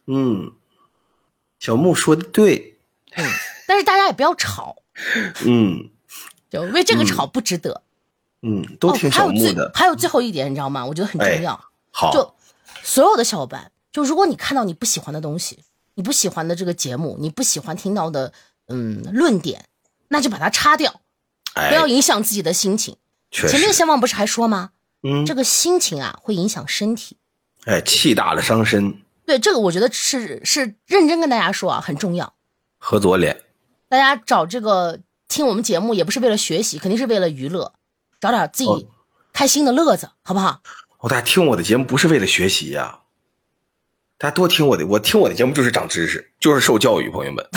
[0.06, 0.52] 嗯，
[1.58, 2.78] 小木说的对。
[3.16, 3.24] 嗯，
[3.66, 4.76] 但是大家也不要吵。
[5.46, 5.88] 嗯，
[6.50, 7.82] 就为这个吵不值得。
[8.42, 9.70] 嗯，都听小木的。
[9.74, 10.84] 还有最后一点，你知道吗？
[10.84, 11.58] 我觉得很重要。
[11.90, 12.34] 好，就
[12.82, 18.32] 所有的小伙伴，就如果你看到你不喜欢的东西，你不喜欢的这个节目，你不喜欢听到的
[18.68, 19.64] 嗯论点，
[20.10, 21.00] 那就把它擦掉，
[21.54, 22.96] 不要影响自己的心情。
[23.30, 24.70] 前面先王不是还说吗？
[25.02, 27.16] 嗯，这个心情啊会影响身体。
[27.64, 29.00] 哎，气大了伤身。
[29.24, 32.34] 对，这个我觉得是是认真跟大家说啊，很重要。
[32.78, 33.44] 喝左脸。
[33.88, 34.98] 大家找这个
[35.28, 37.72] 听我们节目也不是为了学习，肯定是为了娱乐，
[38.20, 38.88] 找点自己
[39.32, 40.60] 开心的乐子，好不好？
[40.98, 43.00] 哦，大家听我的节目不是为了学习呀，
[44.18, 47.46] 大家多听我的，我听我的节目就是长知识，就是受教育，朋友们。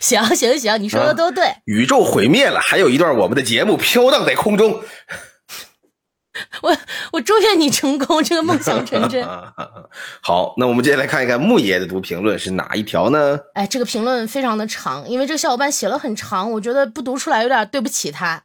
[0.00, 1.44] 行行行，你说的都对。
[1.66, 4.82] 宇宙毁灭了，还有一段我们的节目飘荡在空中。
[6.62, 6.76] 我
[7.12, 9.22] 我祝愿你成功，这个梦想成真。
[10.22, 13.38] 好，那我们接下来看一看木爷的读评论是哪一条呢？
[13.54, 18.42] 哎，这个评论非常的长，因为这个小伙伴写了很长，我觉得不读出来有点对不起他。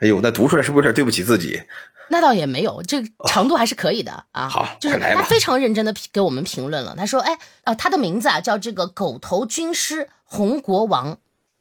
[0.00, 1.62] 哎呦，那读出来是不是有点对不起自己？
[2.08, 4.48] 那倒也没有，这长度还是可以的啊。
[4.48, 6.94] 好，就是他非常认真的给我们评论了。
[6.96, 11.18] 他说：“哎啊，他的名字啊叫这个狗头军师红国王，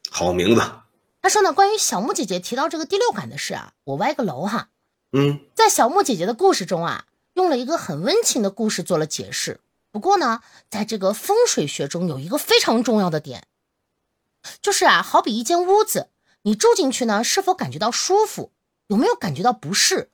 [0.09, 0.61] 好名字。”
[1.21, 4.69] 他说呢，关于小木姐姐提到这个第六感的事啊，我歪个楼哈。
[5.13, 9.61] 嗯，在小木姐姐的故事中啊，用了一个很温情的故事做了解释。
[9.91, 13.45] 不过呢，在这个风水学中有一个非常重要的点，
[14.61, 16.09] 就是啊，好比一间屋子，
[16.41, 18.51] 你住进去呢，是否感觉到舒服，
[18.87, 20.09] 有没有感觉到不适？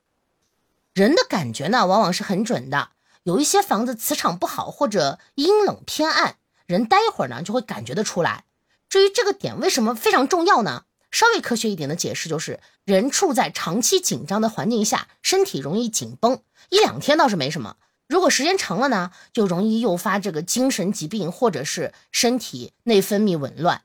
[0.99, 2.89] 人的感觉呢，往往是很准的。
[3.23, 6.35] 有一些房子磁场不好或者阴冷偏暗，
[6.65, 8.43] 人待一会儿呢，就会感觉得出来。
[8.89, 10.83] 至于这个点为什么非常重要呢？
[11.09, 16.41] 稍微科学一点的解释就是，人处在长期紧张的环境下，身体容易紧绷。
[16.67, 17.77] 一两天倒是没什么，
[18.09, 23.83] 如果时间长了呢，就容易诱发这个精神疾病，或者是身体内分泌紊乱。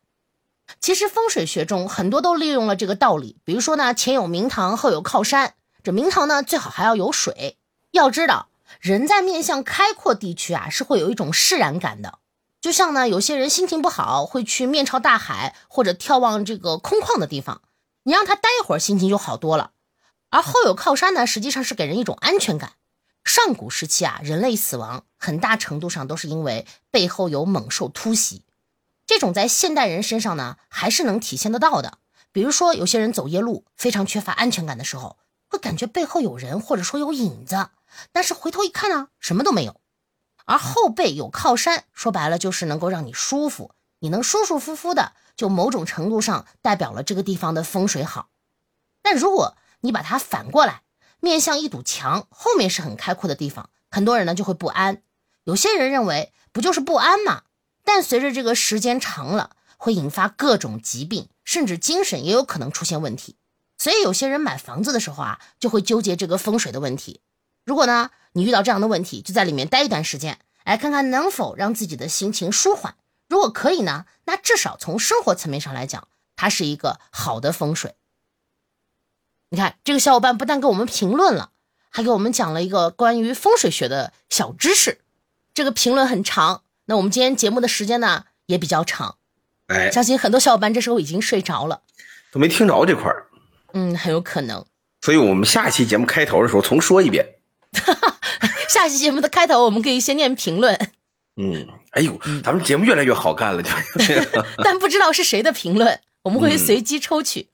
[0.81, 5.55] 其实风水学中很多都利用了这个道理，比如说呢，前有明堂，后有靠山，
[5.85, 7.59] 这明堂呢最好还要有水。
[7.91, 8.49] 要知道，
[8.81, 12.21] 人在面向开阔地区啊，是会有一种释然感的。
[12.59, 17.61] 就像呢，有些人心情不好，会去面朝大海或者眺望这个空旷的地方，
[18.05, 19.73] 你让他待一会儿，心情就好多了。
[20.31, 22.73] 而后有靠山呢，实际上是给人一种安全感。
[23.23, 28.47] 上古时期啊，人类死亡很大程度上都是因为背后有猛兽突袭，
[29.07, 31.99] 这种在现代人身上呢，还是能体现得到的。
[32.33, 35.19] 比如说，有些人走夜路非常缺乏安全感的时候，
[35.49, 37.69] 会感觉背后有人，或者说有影子，
[38.13, 39.81] 但是回头一看呢，什么都没有。
[40.47, 48.29] 而后背有靠山，说白了就是能够让你舒服，你能舒舒服服的，就某种程度上代表了这个地方的风水好。
[49.03, 50.83] 但如果你把它反过来，
[51.21, 55.03] 面向一堵墙，后面是很开阔的地方，很多人呢就会不安。
[55.45, 57.45] 有些人认为不就是不安吗？
[57.83, 63.37] 但随着这个时间长了，会引发各种疾病，甚至精神也有可能出现问题。
[63.77, 67.21] 所以有些人买房子的时候啊，就会纠结这个风水的问题。
[67.65, 72.95] 如果呢，你遇到这样的问题，就在里面待一段时间，哎，看看能否让自己的心情舒缓。
[73.29, 77.95] 如果可以呢，那至少从生活层面上来讲，它是一个好的风水。
[79.51, 81.51] 你看，这个小伙伴不但给我们评论了，
[81.91, 85.01] 还给我们讲了一个关于风水学的小知识。
[85.53, 89.17] 这个评论很长，那我们今天节目的时间呢也比较长，
[89.69, 91.83] 哎，相信很多小伙伴这时候已经睡着了，
[92.33, 93.29] 都没听着这块儿。
[93.75, 94.65] 嗯，很有可能。
[95.03, 97.35] 所以我们下期节目开头的时候重说一遍。
[98.69, 100.75] 下期节目的开头，我们可以先念评论。
[101.37, 103.71] 嗯，哎呦，咱们节目越来越好干了，就。
[104.65, 107.49] 但不知道是谁的评论，我们会随机抽取。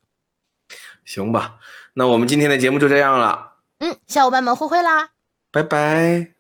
[1.05, 1.57] 行吧，
[1.95, 3.55] 那我们今天的节目就这样了。
[3.81, 5.11] 嗯，小伙伴们，挥挥啦，
[5.51, 6.40] 拜拜。